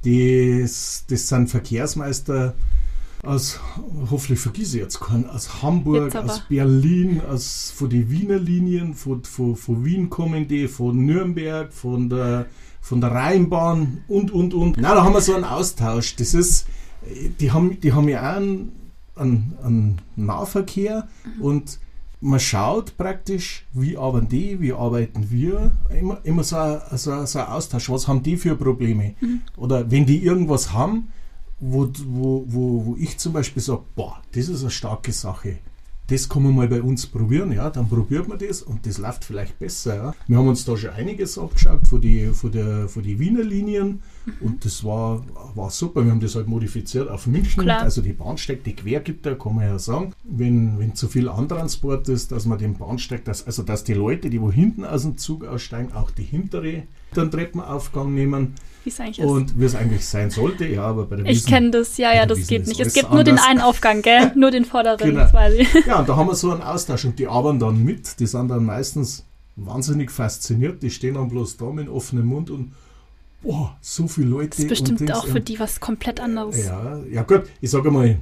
Das, 0.04 1.06
das 1.08 1.28
sind 1.30 1.50
Verkehrsmeister 1.50 2.56
aus, 3.24 3.60
hoffentlich 4.12 4.40
vergesse 4.40 4.78
ich 4.78 4.84
jetzt 4.84 5.00
keinen, 5.00 5.30
aus 5.30 5.64
Hamburg, 5.64 6.14
aus 6.16 6.42
Berlin, 6.50 7.22
aus, 7.22 7.74
von 7.74 7.90
den 7.90 8.10
Wiener 8.10 8.38
Linien, 8.38 8.94
von, 8.94 9.24
von, 9.24 9.56
von 9.56 9.86
Wien 9.86 10.10
kommen 10.10 10.48
die, 10.48 10.68
von 10.68 11.06
Nürnberg, 11.06 11.72
von 11.72 12.10
der, 12.10 12.48
von 12.84 13.00
der 13.00 13.12
Rheinbahn 13.12 14.04
und, 14.10 14.32
und, 14.32 14.54
und. 14.54 14.76
Na, 14.78 14.94
da 14.94 15.06
haben 15.06 15.14
wir 15.14 15.22
so 15.22 15.34
einen 15.34 15.46
Austausch. 15.46 16.18
Das 16.18 16.34
ist, 16.34 16.68
die 17.40 17.54
haben, 17.54 17.80
die 17.80 17.94
haben 17.94 18.10
ja 18.10 18.34
auch 18.34 18.36
einen, 18.36 18.74
einen, 19.16 19.58
einen 19.64 20.02
Nahverkehr 20.18 21.08
mhm. 21.38 21.42
und 21.42 21.80
man 22.20 22.42
schaut 22.42 22.98
praktisch, 22.98 23.66
wie 23.72 23.98
arbeiten 23.98 24.28
die, 24.28 24.60
wie 24.60 24.74
arbeiten 24.74 25.32
wir. 25.32 25.72
Immer, 25.98 26.20
immer 26.24 26.44
so, 26.44 26.58
ein, 26.58 26.82
so, 26.92 27.26
so 27.26 27.40
ein 27.40 27.48
Austausch. 27.48 27.90
Was 27.90 28.10
haben 28.10 28.22
die 28.22 28.36
für 28.36 28.58
Probleme? 28.58 29.16
Mhm. 29.22 29.42
Oder 29.56 29.90
wenn 29.90 30.06
die 30.06 30.22
irgendwas 30.22 30.74
haben, 30.74 31.08
wo, 31.62 31.90
wo, 32.06 32.44
wo, 32.48 32.86
wo 32.86 32.96
ich 33.00 33.18
zum 33.18 33.32
Beispiel 33.32 33.64
sage, 33.64 33.84
boah, 33.96 34.22
das 34.34 34.50
ist 34.50 34.62
eine 34.62 34.72
starke 34.72 35.14
Sache 35.14 35.60
das 36.08 36.28
kann 36.28 36.44
man 36.44 36.56
mal 36.56 36.68
bei 36.68 36.82
uns 36.82 37.08
probieren, 37.08 37.52
ja, 37.52 37.70
dann 37.70 37.88
probiert 37.88 38.28
man 38.28 38.38
das 38.38 38.62
und 38.62 38.86
das 38.86 38.98
läuft 38.98 39.24
vielleicht 39.24 39.58
besser. 39.58 39.96
Ja. 39.96 40.16
Wir 40.28 40.38
haben 40.38 40.48
uns 40.48 40.66
da 40.66 40.76
schon 40.76 40.90
einiges 40.92 41.38
abgeschaut 41.38 41.88
von 41.88 42.02
den 42.02 42.34
von 42.34 42.52
der, 42.52 42.90
von 42.90 43.04
die 43.04 43.18
Wiener 43.20 43.44
Linien 43.44 44.02
mhm. 44.26 44.34
und 44.42 44.66
das 44.66 44.84
war, 44.84 45.24
war 45.56 45.70
super. 45.70 46.04
Wir 46.04 46.12
haben 46.12 46.20
das 46.20 46.36
halt 46.36 46.48
modifiziert 46.48 47.10
auf 47.10 47.26
München, 47.28 47.64
Klar. 47.64 47.82
also 47.82 48.02
die 48.02 48.14
Bahnsteig, 48.14 48.64
die 48.64 48.76
quer 48.76 49.00
gibt 49.00 49.26
da, 49.26 49.36
kann 49.36 49.56
man 49.56 49.66
ja 49.66 49.80
sagen. 49.80 50.14
Wenn, 50.24 50.78
wenn 50.78 50.94
zu 50.94 51.08
viel 51.08 51.30
Antransport 51.30 52.10
ist, 52.10 52.32
dass 52.32 52.46
man 52.46 52.58
den 52.58 52.76
Bahnsteig, 52.76 53.24
dass, 53.24 53.46
also 53.46 53.64
dass 53.64 53.84
die 53.84 53.94
Leute, 53.94 54.30
die 54.30 54.42
wo 54.42 54.52
hinten 54.52 54.84
aus 54.84 55.04
dem 55.04 55.18
Zug 55.18 55.46
aussteigen, 55.46 55.94
auch 55.94 56.12
die 56.12 56.24
hintere 56.24 56.84
den 57.18 57.32
Treppenaufgang 57.32 58.14
nehmen 58.14 58.56
wie 58.84 58.90
es 58.90 59.00
eigentlich 59.00 59.20
ist. 59.20 59.26
Und 59.26 59.60
wie 59.60 59.66
es 59.66 59.76
eigentlich 59.76 60.06
sein 60.06 60.30
sollte, 60.30 60.66
ja, 60.66 60.84
aber 60.84 61.06
bei 61.06 61.16
der 61.18 61.26
Ich 61.26 61.46
kenne 61.46 61.72
das, 61.72 61.98
ja, 61.98 62.14
ja, 62.14 62.26
das 62.26 62.48
geht 62.48 62.68
nicht. 62.68 62.80
Es 62.80 62.94
gibt 62.94 63.12
nur 63.12 63.24
den 63.24 63.40
einen 63.40 63.62
Aufgang, 63.62 64.02
gell? 64.02 64.32
Nur 64.36 64.52
den 64.52 64.66
vorderen, 64.66 65.12
genau. 65.12 65.26
quasi. 65.28 65.66
Ja, 65.88 66.00
und 66.00 66.10
da 66.10 66.16
haben 66.16 66.28
wir 66.28 66.36
so 66.36 66.52
einen 66.52 66.62
Austausch 66.62 67.06
und 67.06 67.18
die 67.18 67.28
arbeiten 67.28 67.60
dann 67.60 67.84
mit. 67.84 68.20
Die 68.20 68.28
sind 68.28 68.50
dann 68.50 68.66
meistens 68.66 69.26
wahnsinnig 69.56 70.12
fasziniert. 70.12 70.84
Die 70.84 70.90
stehen 70.90 71.16
dann 71.16 71.30
bloß 71.30 71.58
da 71.58 71.66
mit 71.66 71.88
offenem 71.88 72.26
Mund 72.26 72.50
und 72.50 72.74
boah, 73.42 73.78
so 73.82 74.08
viele 74.08 74.28
Leute. 74.28 74.50
Das 74.50 74.60
ist 74.60 74.70
bestimmt 74.70 75.12
auch 75.14 75.28
für 75.28 75.42
die 75.42 75.60
was 75.60 75.80
komplett 75.80 76.20
anderes. 76.20 76.66
Ja, 76.66 77.00
ja 77.10 77.24
gut, 77.24 77.44
ich 77.62 77.70
sage 77.70 77.90
mal, 77.92 78.18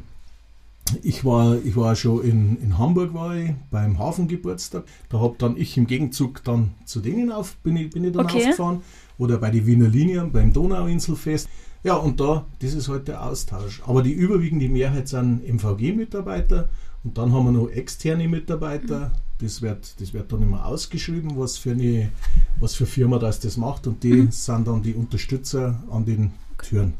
ich 1.03 1.23
war, 1.23 1.57
ich 1.63 1.75
war 1.75 1.95
schon 1.95 2.23
in, 2.23 2.57
in 2.61 2.77
Hamburg 2.77 3.13
war 3.13 3.35
ich, 3.35 3.51
beim 3.69 3.97
Hafengeburtstag. 3.99 4.83
Da 5.09 5.19
habe 5.19 5.35
dann 5.37 5.57
ich 5.57 5.77
im 5.77 5.87
Gegenzug 5.87 6.43
dann 6.43 6.71
zu 6.85 6.99
denen 6.99 7.31
auf, 7.31 7.55
bin 7.57 7.77
ich, 7.77 7.91
bin 7.91 8.03
ich 8.03 8.13
dann 8.13 8.25
okay. 8.25 8.37
aufgefahren 8.37 8.81
oder 9.17 9.37
bei 9.37 9.51
den 9.51 9.65
Wiener 9.65 9.87
Linien 9.87 10.31
beim 10.31 10.51
Donauinselfest. 10.53 11.49
Ja, 11.83 11.95
und 11.95 12.19
da, 12.19 12.45
das 12.59 12.73
ist 12.73 12.89
halt 12.89 13.07
der 13.07 13.23
Austausch. 13.23 13.81
Aber 13.85 14.03
die 14.03 14.11
überwiegende 14.11 14.69
Mehrheit 14.69 15.07
sind 15.07 15.43
MVG-Mitarbeiter 15.43 16.69
und 17.03 17.17
dann 17.17 17.33
haben 17.33 17.45
wir 17.45 17.51
noch 17.51 17.69
externe 17.69 18.27
Mitarbeiter. 18.27 19.11
Das 19.39 19.61
wird, 19.63 19.99
das 19.99 20.13
wird 20.13 20.31
dann 20.31 20.43
immer 20.43 20.65
ausgeschrieben, 20.67 21.31
was 21.35 21.57
für 21.57 21.71
eine 21.71 22.09
was 22.59 22.75
für 22.75 22.85
Firma 22.85 23.17
das, 23.17 23.39
das 23.39 23.57
macht 23.57 23.87
und 23.87 24.03
die 24.03 24.13
mhm. 24.13 24.31
sind 24.31 24.67
dann 24.67 24.83
die 24.83 24.93
Unterstützer 24.93 25.81
an 25.89 26.05
den 26.05 26.31
Türen. 26.59 26.93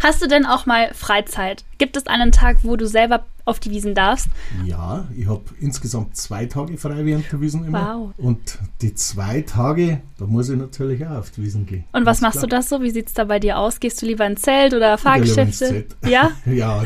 Hast 0.00 0.22
du 0.22 0.28
denn 0.28 0.46
auch 0.46 0.66
mal 0.66 0.92
Freizeit? 0.94 1.64
Gibt 1.78 1.96
es 1.96 2.06
einen 2.06 2.32
Tag, 2.32 2.58
wo 2.62 2.76
du 2.76 2.86
selber 2.86 3.24
auf 3.44 3.58
die 3.58 3.70
Wiesen 3.70 3.94
darfst? 3.94 4.28
Ja, 4.64 5.06
ich 5.16 5.26
habe 5.26 5.42
insgesamt 5.60 6.16
zwei 6.16 6.46
Tage 6.46 6.78
frei 6.78 7.04
während 7.04 7.30
der 7.32 7.40
Wiesen 7.40 7.64
immer. 7.64 7.96
Wow. 7.96 8.12
Und 8.16 8.58
die 8.80 8.94
zwei 8.94 9.42
Tage, 9.42 10.00
da 10.18 10.26
muss 10.26 10.48
ich 10.48 10.56
natürlich 10.56 11.04
auch 11.06 11.18
auf 11.18 11.30
die 11.30 11.42
Wiesen 11.42 11.66
gehen. 11.66 11.84
Und 11.92 12.06
was 12.06 12.20
machst 12.20 12.38
klar. 12.38 12.48
du 12.48 12.56
das 12.56 12.68
so? 12.68 12.82
Wie 12.82 12.90
sieht 12.90 13.08
es 13.08 13.14
da 13.14 13.24
bei 13.24 13.38
dir 13.38 13.58
aus? 13.58 13.80
Gehst 13.80 14.00
du 14.02 14.06
lieber 14.06 14.26
ins 14.26 14.42
Zelt 14.42 14.74
oder 14.74 14.96
Fahrgeschäfte? 14.98 15.86
Ja? 16.06 16.32
ja, 16.46 16.84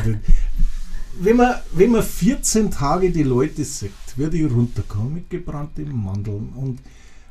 wenn 1.19 1.35
man, 1.35 1.55
wenn 1.71 1.91
man 1.91 2.03
14 2.03 2.71
Tage 2.71 3.11
die 3.11 3.23
Leute 3.23 3.63
sieht, 3.63 3.91
würde 4.15 4.37
ich 4.37 4.51
runterkommen 4.51 5.15
mit 5.15 5.29
gebrannten 5.29 5.95
Mandeln 5.95 6.49
und 6.55 6.79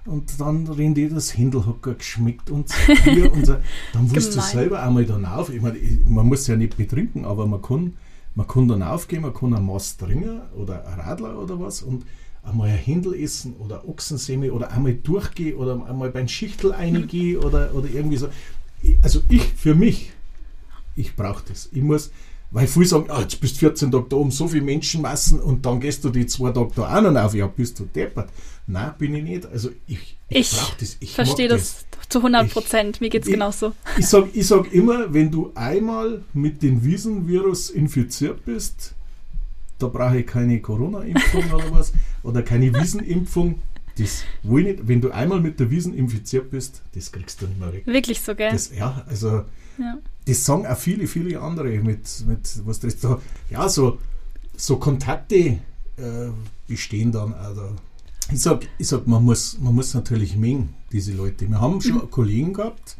und 0.06 0.40
dann 0.40 0.66
reden 0.66 0.94
die 0.94 1.08
das 1.08 1.36
Händelhocker 1.36 1.94
geschmeckt 1.94 2.50
und 2.50 2.72
Bier 3.04 3.32
und 3.32 3.46
so. 3.46 3.56
Dann 3.92 4.08
musst 4.08 4.34
du 4.34 4.40
selber 4.40 4.82
einmal 4.82 5.04
dann 5.04 5.24
auf. 5.24 5.50
Ich 5.50 5.60
meine, 5.60 5.78
man 6.06 6.26
muss 6.26 6.46
ja 6.46 6.56
nicht 6.56 6.76
betrinken, 6.76 7.24
aber 7.24 7.46
man 7.46 7.62
kann, 7.62 7.94
man 8.34 8.46
kann 8.46 8.68
dann 8.68 8.82
aufgehen, 8.82 9.22
man 9.22 9.34
kann 9.34 9.54
ein 9.54 9.64
Mast 9.64 10.00
trinken 10.00 10.40
oder 10.56 10.86
ein 10.86 11.00
Radler 11.00 11.38
oder 11.38 11.60
was 11.60 11.82
und 11.82 12.04
einmal 12.42 12.68
ein 12.68 12.76
Händel 12.78 13.14
essen 13.14 13.54
oder 13.56 13.88
Ochsensemmel 13.88 14.50
oder 14.50 14.70
einmal 14.70 14.94
durchgehen 14.94 15.56
oder 15.56 15.84
einmal 15.86 16.10
beim 16.10 16.28
Schichtel 16.28 16.72
reingehen 16.72 17.38
oder, 17.38 17.74
oder 17.74 17.88
irgendwie 17.92 18.16
so. 18.16 18.28
Also 19.02 19.20
ich, 19.28 19.42
für 19.42 19.74
mich, 19.74 20.12
ich 20.94 21.16
brauche 21.16 21.42
das. 21.48 21.68
Ich 21.72 21.82
muss, 21.82 22.10
weil 22.50 22.66
viele 22.66 22.86
sagen, 22.86 23.06
ah, 23.08 23.20
jetzt 23.20 23.40
bist 23.40 23.56
du 23.56 23.60
14 23.60 23.90
Tage 23.90 24.06
da 24.08 24.16
um 24.16 24.30
so 24.30 24.48
viele 24.48 24.64
Menschenmassen 24.64 25.40
und 25.40 25.66
dann 25.66 25.80
gehst 25.80 26.04
du 26.04 26.10
die 26.10 26.26
zwei 26.26 26.52
Tage 26.52 26.70
da 26.76 26.96
auch 26.96 27.02
noch 27.02 27.20
auf. 27.20 27.34
Ja, 27.34 27.46
bist 27.46 27.78
du 27.78 27.84
deppert. 27.84 28.30
Nein, 28.66 28.92
bin 28.98 29.14
ich 29.14 29.22
nicht. 29.22 29.46
Also 29.46 29.70
ich, 29.86 30.16
ich, 30.28 30.38
ich 30.40 30.74
das. 30.78 30.96
Ich 31.00 31.14
verstehe 31.14 31.48
das, 31.48 31.86
das, 31.90 32.08
zu 32.08 32.18
100 32.18 32.50
Prozent. 32.50 33.00
Mir 33.00 33.10
geht 33.10 33.24
es 33.24 33.28
genauso. 33.28 33.72
Ich 33.98 34.06
sage 34.06 34.28
ich 34.32 34.46
sag 34.46 34.72
immer, 34.72 35.12
wenn 35.12 35.30
du 35.30 35.52
einmal 35.54 36.22
mit 36.32 36.62
dem 36.62 36.84
Wiesenvirus 36.84 37.70
infiziert 37.70 38.44
bist, 38.44 38.94
da 39.78 39.88
brauche 39.88 40.18
ich 40.18 40.26
keine 40.26 40.60
Corona-Impfung 40.60 41.50
oder 41.52 41.70
was 41.72 41.92
oder 42.22 42.42
keine 42.42 42.72
Wiesenimpfung. 42.74 43.60
Das 43.98 44.24
will 44.42 44.66
ich 44.66 44.76
nicht. 44.76 44.88
Wenn 44.88 45.00
du 45.00 45.10
einmal 45.10 45.40
mit 45.40 45.58
der 45.58 45.70
Wiesen 45.70 45.94
infiziert 45.94 46.50
bist, 46.50 46.82
das 46.94 47.12
kriegst 47.12 47.40
du 47.40 47.46
nicht 47.46 47.58
mehr 47.58 47.72
weg. 47.72 47.86
Wirklich 47.86 48.20
so, 48.20 48.34
gell? 48.34 48.52
Das, 48.52 48.70
ja, 48.74 49.04
also 49.08 49.44
ja. 49.78 49.98
das 50.26 50.44
sagen 50.44 50.66
auch 50.66 50.76
viele, 50.76 51.06
viele 51.06 51.40
andere 51.40 51.78
mit, 51.78 52.24
mit 52.26 52.66
was 52.66 52.80
das 52.80 52.98
da, 52.98 53.20
ja, 53.50 53.68
so, 53.68 53.98
so 54.56 54.76
Kontakte 54.76 55.36
äh, 55.36 55.60
bestehen 56.68 57.12
dann. 57.12 57.32
Also 57.34 57.74
ich 58.32 58.40
sag, 58.40 58.66
ich 58.78 58.88
sag 58.88 59.06
man, 59.06 59.24
muss, 59.24 59.58
man 59.58 59.74
muss 59.74 59.94
natürlich 59.94 60.36
mengen, 60.36 60.74
diese 60.92 61.12
Leute. 61.12 61.48
Wir 61.48 61.60
haben 61.60 61.80
schon 61.80 61.96
mhm. 61.96 62.10
Kollegen 62.10 62.52
gehabt, 62.52 62.96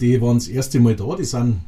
die 0.00 0.20
waren 0.20 0.38
das 0.38 0.48
erste 0.48 0.80
Mal 0.80 0.96
da, 0.96 1.16
die 1.16 1.24
sind 1.24 1.60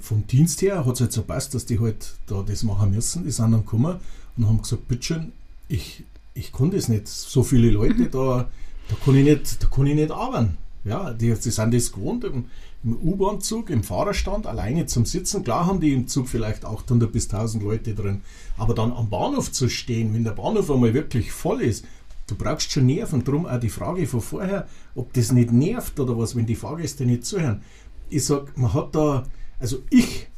vom 0.00 0.26
Dienst 0.26 0.62
her, 0.62 0.84
hat 0.84 0.94
es 0.94 1.00
halt 1.00 1.12
so 1.12 1.22
passt, 1.22 1.54
dass 1.54 1.66
die 1.66 1.78
halt 1.80 2.14
da 2.26 2.42
das 2.42 2.62
machen 2.62 2.90
müssen. 2.90 3.24
Die 3.24 3.30
sind 3.30 3.52
dann 3.52 3.64
gekommen 3.64 3.96
und 4.36 4.48
haben 4.48 4.62
gesagt, 4.62 4.88
bitteschön, 4.88 5.32
ich, 5.68 6.04
ich 6.34 6.52
kann 6.52 6.70
das 6.70 6.88
nicht. 6.88 7.08
So 7.08 7.42
viele 7.42 7.70
Leute, 7.70 7.94
mhm. 7.94 8.10
da, 8.10 8.48
da 8.88 8.96
kann 9.04 9.14
ich 9.14 9.24
nicht, 9.24 9.62
da 9.62 9.68
kann 9.68 9.86
ich 9.86 9.94
nicht 9.94 10.10
arbeiten. 10.10 10.58
Ja, 10.84 11.12
die, 11.14 11.32
die 11.32 11.50
sind 11.50 11.72
das 11.72 11.92
gewohnt 11.92 12.24
im, 12.24 12.44
im 12.82 12.96
U-Bahn-Zug, 12.96 13.70
im 13.70 13.82
Fahrerstand, 13.82 14.46
alleine 14.46 14.84
zum 14.84 15.06
Sitzen. 15.06 15.42
Klar 15.42 15.66
haben 15.66 15.80
die 15.80 15.94
im 15.94 16.08
Zug 16.08 16.28
vielleicht 16.28 16.66
800 16.66 17.10
bis 17.10 17.30
1000 17.32 17.62
Leute 17.62 17.94
drin, 17.94 18.20
aber 18.58 18.74
dann 18.74 18.92
am 18.92 19.08
Bahnhof 19.08 19.50
zu 19.50 19.70
stehen, 19.70 20.12
wenn 20.12 20.24
der 20.24 20.32
Bahnhof 20.32 20.70
einmal 20.70 20.92
wirklich 20.92 21.32
voll 21.32 21.62
ist, 21.62 21.86
du 22.26 22.34
brauchst 22.34 22.70
schon 22.70 22.84
Nerven. 22.84 23.24
Drum 23.24 23.46
auch 23.46 23.58
die 23.58 23.70
Frage 23.70 24.06
von 24.06 24.20
vorher, 24.20 24.68
ob 24.94 25.12
das 25.14 25.32
nicht 25.32 25.52
nervt 25.52 25.98
oder 25.98 26.18
was, 26.18 26.36
wenn 26.36 26.44
die 26.44 26.54
Fahrgäste 26.54 27.06
nicht 27.06 27.24
zuhören. 27.24 27.62
Ich 28.10 28.26
sag, 28.26 28.56
man 28.58 28.74
hat 28.74 28.94
da, 28.94 29.24
also 29.58 29.78
ich, 29.88 30.28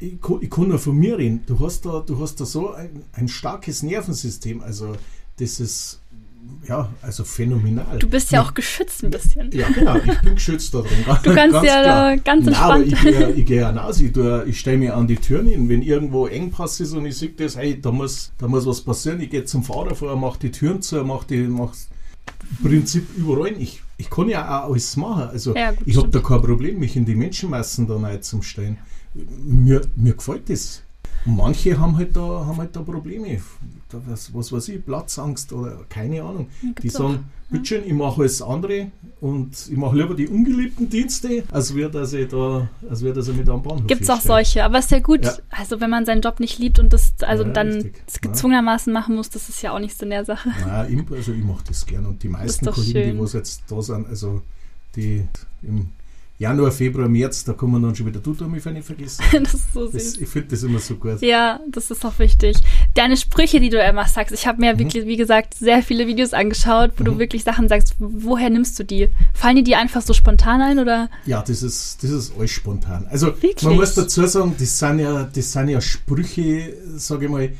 ich, 0.00 0.18
ich 0.40 0.50
kann 0.50 0.68
nur 0.68 0.78
von 0.80 0.96
mir 0.96 1.18
reden, 1.18 1.44
du 1.46 1.60
hast 1.60 1.86
da, 1.86 2.00
du 2.00 2.18
hast 2.18 2.40
da 2.40 2.44
so 2.44 2.72
ein, 2.72 3.04
ein 3.12 3.28
starkes 3.28 3.84
Nervensystem, 3.84 4.60
also 4.60 4.94
das 5.38 5.60
ist 5.60 6.00
ja, 6.68 6.88
also 7.02 7.24
phänomenal. 7.24 7.98
Du 7.98 8.08
bist 8.08 8.30
ja 8.30 8.42
auch 8.42 8.54
geschützt 8.54 9.04
ein 9.04 9.10
bisschen. 9.10 9.50
Ja, 9.52 9.68
genau, 9.68 9.96
ich 9.96 10.20
bin 10.20 10.34
geschützt 10.34 10.72
da 10.72 10.80
drin. 10.80 11.04
Du 11.22 11.34
kannst 11.34 11.62
ja 11.62 11.82
da 11.82 12.16
ganz 12.16 12.46
entspannt. 12.46 12.90
Nein, 12.90 13.14
aber 13.16 13.34
ich, 13.34 13.46
gehe 13.46 13.66
hinaus, 13.66 14.00
ich, 14.00 14.16
ich 14.46 14.60
stelle 14.60 14.78
mich 14.78 14.92
an 14.92 15.06
die 15.06 15.16
Türen 15.16 15.46
hin, 15.46 15.68
wenn 15.68 15.82
irgendwo 15.82 16.26
Engpass 16.26 16.80
ist 16.80 16.92
und 16.92 17.04
ich 17.04 17.16
sehe 17.16 17.30
das, 17.30 17.56
hey, 17.56 17.80
da 17.80 17.92
muss, 17.92 18.32
da 18.38 18.48
muss 18.48 18.66
was 18.66 18.80
passieren, 18.80 19.20
ich 19.20 19.30
gehe 19.30 19.44
zum 19.44 19.62
Fahrer 19.62 19.94
vor, 19.94 20.16
mache 20.16 20.38
die 20.38 20.50
Türen 20.50 20.80
zu, 20.80 21.04
mache 21.04 21.26
die, 21.28 21.42
mach 21.42 21.74
im 22.60 22.68
Prinzip 22.68 23.06
überall. 23.16 23.52
Ich, 23.58 23.82
ich 23.98 24.08
kann 24.08 24.28
ja 24.28 24.64
auch 24.64 24.70
alles 24.70 24.96
machen. 24.96 25.28
Also 25.28 25.54
ja, 25.54 25.72
gut, 25.72 25.86
ich 25.86 25.96
habe 25.96 26.08
da 26.08 26.20
kein 26.20 26.40
Problem, 26.40 26.78
mich 26.78 26.96
in 26.96 27.04
die 27.04 27.14
Menschenmassen 27.14 27.86
da 27.86 27.96
rein 27.96 28.22
zu 28.22 28.40
stellen. 28.42 28.78
Mir, 29.14 29.82
mir 29.96 30.14
gefällt 30.14 30.48
das. 30.48 30.82
Und 31.26 31.36
manche 31.36 31.78
haben 31.78 31.96
halt 31.96 32.16
da, 32.16 32.44
haben 32.46 32.58
halt 32.58 32.74
da 32.76 32.80
Probleme 32.82 33.40
was, 34.06 34.34
was 34.34 34.52
weiß 34.52 34.68
ich, 34.68 34.84
Platzangst 34.84 35.52
oder 35.52 35.84
keine 35.88 36.22
Ahnung. 36.22 36.48
Gibt's 36.60 36.82
die 36.82 36.88
sagen, 36.88 37.24
bitte 37.50 37.66
schön, 37.66 37.84
ich 37.86 37.92
mache 37.92 38.22
alles 38.22 38.42
andere 38.42 38.90
und 39.20 39.50
ich 39.70 39.76
mache 39.76 39.96
lieber 39.96 40.14
die 40.14 40.28
ungeliebten 40.28 40.88
Dienste, 40.88 41.44
als 41.50 41.74
wäre 41.74 41.90
dass 41.90 42.12
ich 42.12 42.28
da, 42.28 42.68
als 42.88 43.02
wäre 43.02 43.14
dass 43.14 43.28
ich 43.28 43.36
mit 43.36 43.48
am 43.48 43.62
Bahnhof 43.62 43.86
Gibt 43.86 44.02
es 44.02 44.10
auch 44.10 44.20
solche, 44.20 44.64
aber 44.64 44.78
es 44.78 44.86
ist 44.86 44.90
ja 44.90 44.98
gut, 45.00 45.24
ja. 45.24 45.34
also 45.50 45.80
wenn 45.80 45.90
man 45.90 46.04
seinen 46.06 46.22
Job 46.22 46.40
nicht 46.40 46.58
liebt 46.58 46.78
und 46.78 46.92
das 46.92 47.14
also 47.20 47.44
ja, 47.44 47.50
dann 47.50 47.92
gezwungenermaßen 48.20 48.92
machen 48.92 49.14
muss, 49.14 49.30
das 49.30 49.48
ist 49.48 49.62
ja 49.62 49.72
auch 49.72 49.78
nicht 49.80 49.96
so 49.96 50.04
in 50.04 50.10
der 50.10 50.24
Sache. 50.24 50.50
Nein, 50.60 51.06
also 51.10 51.32
ich 51.32 51.44
mache 51.44 51.64
das 51.68 51.86
gern 51.86 52.06
und 52.06 52.22
die 52.22 52.28
meisten 52.28 52.66
Kollegen, 52.66 52.92
schön. 52.92 53.16
die 53.16 53.22
was 53.22 53.32
jetzt 53.32 53.62
da 53.68 53.80
sind, 53.82 54.06
also 54.08 54.42
die 54.96 55.26
im 55.62 55.90
Januar, 56.44 56.72
Februar, 56.72 57.08
März, 57.08 57.44
da 57.44 57.54
kommen 57.54 57.82
dann 57.82 57.94
schon 57.94 58.04
wieder 58.04 58.20
du 58.20 58.32
mich 58.46 58.62
nicht 58.66 58.86
vergessen. 58.86 59.24
das 59.32 59.54
ist 59.54 59.72
so 59.72 59.86
süß. 59.86 59.92
Das, 59.92 60.16
ich 60.18 60.28
finde 60.28 60.48
das 60.48 60.62
immer 60.62 60.78
so 60.78 60.96
gut. 60.96 61.22
Ja, 61.22 61.58
das 61.70 61.90
ist 61.90 62.04
auch 62.04 62.18
wichtig. 62.18 62.58
Deine 62.92 63.16
Sprüche, 63.16 63.60
die 63.60 63.70
du 63.70 63.82
immer 63.82 64.06
sagst, 64.06 64.34
ich 64.34 64.46
habe 64.46 64.60
mir 64.60 64.74
mhm. 64.74 64.78
wirklich, 64.80 65.06
wie 65.06 65.16
gesagt, 65.16 65.54
sehr 65.54 65.82
viele 65.82 66.06
Videos 66.06 66.34
angeschaut, 66.34 66.92
wo 66.98 67.02
mhm. 67.02 67.06
du 67.06 67.18
wirklich 67.18 67.44
Sachen 67.44 67.68
sagst. 67.68 67.96
Woher 67.98 68.50
nimmst 68.50 68.78
du 68.78 68.84
die? 68.84 69.08
Fallen 69.32 69.56
dir 69.56 69.64
die 69.64 69.74
einfach 69.74 70.02
so 70.02 70.12
spontan 70.12 70.60
ein 70.60 70.78
oder? 70.78 71.08
Ja, 71.24 71.40
das 71.40 71.62
ist, 71.62 72.02
das 72.02 72.10
ist 72.10 72.34
alles 72.36 72.50
spontan. 72.50 73.06
Also 73.08 73.28
wirklich? 73.28 73.62
man 73.62 73.76
muss 73.76 73.94
dazu 73.94 74.26
sagen, 74.26 74.54
das 74.58 74.78
sind 74.78 74.98
ja, 74.98 75.24
das 75.24 75.50
sind 75.50 75.68
ja 75.68 75.80
Sprüche, 75.80 76.76
sage 76.96 77.24
ich 77.24 77.30
mal, 77.30 77.50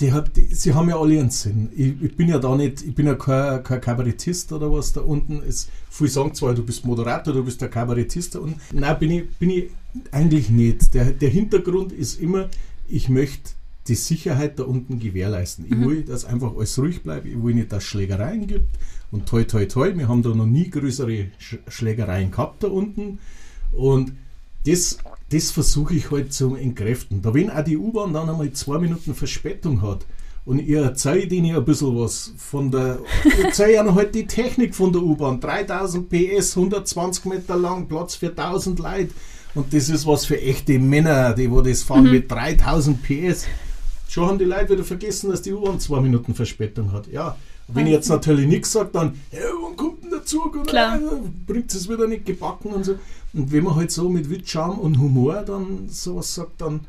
die 0.00 0.12
die, 0.36 0.54
sie 0.54 0.74
haben 0.74 0.88
ja 0.88 0.98
alle 0.98 1.20
einen 1.20 1.30
Sinn. 1.30 1.68
Ich, 1.74 1.94
ich, 2.02 2.16
bin 2.16 2.28
ja 2.28 2.38
da 2.38 2.56
nicht, 2.56 2.82
ich 2.82 2.94
bin 2.94 3.06
ja 3.06 3.14
kein, 3.14 3.62
kein 3.62 3.80
Kabarettist 3.80 4.52
oder 4.52 4.72
was 4.72 4.92
da 4.92 5.00
unten. 5.00 5.42
ist. 5.42 5.70
viele 5.90 6.10
sagen 6.10 6.34
zwar, 6.34 6.54
du 6.54 6.64
bist 6.64 6.84
Moderator, 6.84 7.34
du 7.34 7.44
bist 7.44 7.60
der 7.60 7.68
Kabarettist. 7.68 8.36
Und 8.36 8.56
nein, 8.72 8.98
bin 8.98 9.10
ich, 9.10 9.30
bin 9.36 9.50
ich 9.50 9.70
eigentlich 10.10 10.50
nicht. 10.50 10.94
Der, 10.94 11.12
der 11.12 11.28
Hintergrund 11.28 11.92
ist 11.92 12.20
immer, 12.20 12.48
ich 12.88 13.08
möchte 13.08 13.52
die 13.86 13.94
Sicherheit 13.94 14.58
da 14.58 14.64
unten 14.64 14.98
gewährleisten. 14.98 15.66
Ich 15.66 15.76
mhm. 15.76 15.88
will, 15.88 16.02
dass 16.02 16.24
einfach 16.24 16.56
alles 16.56 16.78
ruhig 16.78 17.02
bleibt. 17.02 17.26
Ich 17.26 17.42
will 17.42 17.54
nicht, 17.54 17.70
dass 17.70 17.84
es 17.84 17.88
Schlägereien 17.88 18.46
gibt. 18.46 18.68
Und 19.10 19.26
toi, 19.26 19.44
toi, 19.44 19.66
toi, 19.66 19.96
wir 19.96 20.08
haben 20.08 20.22
da 20.22 20.30
noch 20.30 20.46
nie 20.46 20.70
größere 20.70 21.26
Schlägereien 21.68 22.30
gehabt 22.30 22.62
da 22.62 22.68
unten. 22.68 23.18
Und 23.72 24.12
das 24.66 24.98
das 25.34 25.50
versuche 25.50 25.94
ich 25.94 26.10
halt 26.12 26.32
zu 26.32 26.54
entkräften. 26.54 27.20
Da 27.20 27.34
wenn 27.34 27.50
auch 27.50 27.64
die 27.64 27.76
U-Bahn 27.76 28.12
dann 28.12 28.30
einmal 28.30 28.52
zwei 28.52 28.78
Minuten 28.78 29.14
Verspätung 29.14 29.82
hat 29.82 30.06
und 30.44 30.60
ich 30.60 30.70
erzähle 30.70 31.26
denen 31.26 31.56
ein 31.56 31.64
bisschen 31.64 31.98
was 31.98 32.32
von 32.36 32.70
der, 32.70 33.00
ich 33.24 33.44
erzähle 33.44 33.80
ihnen 33.80 33.94
halt 33.96 34.14
die 34.14 34.28
Technik 34.28 34.76
von 34.76 34.92
der 34.92 35.02
U-Bahn. 35.02 35.40
3000 35.40 36.08
PS, 36.08 36.56
120 36.56 37.24
Meter 37.24 37.56
lang, 37.56 37.88
Platz 37.88 38.14
für 38.14 38.28
1000 38.28 38.78
Leute. 38.78 39.10
Und 39.56 39.72
das 39.72 39.88
ist 39.88 40.06
was 40.06 40.24
für 40.24 40.40
echte 40.40 40.78
Männer, 40.78 41.32
die 41.32 41.50
wo 41.50 41.62
das 41.62 41.82
fahren 41.82 42.04
mhm. 42.04 42.12
mit 42.12 42.30
3000 42.30 43.02
PS. 43.02 43.46
Schon 44.08 44.28
haben 44.28 44.38
die 44.38 44.44
Leute 44.44 44.70
wieder 44.70 44.84
vergessen, 44.84 45.30
dass 45.30 45.42
die 45.42 45.52
U-Bahn 45.52 45.80
zwei 45.80 46.00
Minuten 46.00 46.34
Verspätung 46.34 46.92
hat. 46.92 47.08
Ja, 47.08 47.36
wenn 47.66 47.86
ich 47.86 47.92
jetzt 47.92 48.08
natürlich 48.08 48.46
nichts 48.46 48.70
sage, 48.70 48.90
dann, 48.92 49.14
ja, 49.32 49.40
wann 49.62 49.76
kommt 49.76 50.03
Zug? 50.24 50.54
Oder 50.56 50.64
Klar. 50.64 51.00
bringt 51.46 51.74
es 51.74 51.88
wieder 51.88 52.06
nicht 52.06 52.26
gebacken 52.26 52.72
und 52.72 52.84
so. 52.84 52.96
Und 53.32 53.52
wenn 53.52 53.64
man 53.64 53.76
halt 53.76 53.90
so 53.90 54.08
mit 54.08 54.30
Witz, 54.30 54.54
und 54.54 54.98
Humor 54.98 55.42
dann 55.42 55.88
sowas 55.88 56.34
sagt, 56.34 56.60
dann 56.60 56.80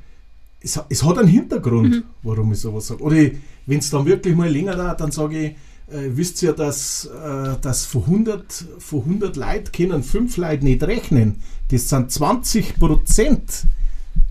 es, 0.65 0.79
es 0.89 1.03
hat 1.03 1.17
einen 1.17 1.27
Hintergrund, 1.27 1.89
mhm. 1.89 2.03
warum 2.23 2.51
ich 2.51 2.59
sowas 2.59 2.87
sage. 2.87 3.03
Oder 3.03 3.17
wenn 3.65 3.79
es 3.79 3.89
dann 3.89 4.05
wirklich 4.05 4.35
mal 4.35 4.49
länger 4.49 4.75
dauert, 4.75 4.99
dann 4.99 5.11
sage 5.11 5.39
ich, 5.39 5.51
äh, 5.93 6.09
wisst 6.15 6.41
ihr, 6.41 6.53
dass, 6.53 7.05
äh, 7.05 7.55
dass 7.61 7.85
von 7.85 8.03
100, 8.03 8.65
von 8.79 9.01
100 9.01 9.35
Leuten 9.35 9.71
können 9.71 10.03
5 10.03 10.37
Leute 10.37 10.65
nicht 10.65 10.83
rechnen. 10.83 11.41
Das 11.69 11.87
sind 11.89 12.11
20 12.11 12.79
Prozent. 12.79 13.63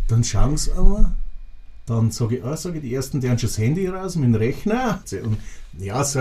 Dann 0.09 0.25
schauen 0.25 0.57
sie 0.57 0.73
einmal. 0.73 1.13
Dann 1.87 2.11
sage 2.11 2.39
ich, 2.39 2.45
ah, 2.45 2.57
sage 2.57 2.79
ich, 2.79 2.83
die 2.83 2.95
ersten, 2.95 3.21
die 3.21 3.29
haben 3.29 3.39
schon 3.39 3.49
das 3.49 3.59
Handy 3.59 3.87
raus 3.87 4.17
mit 4.17 4.27
dem 4.27 4.35
Rechner. 4.35 5.03
Und 5.23 5.37
ja, 5.79 6.03
so 6.03 6.21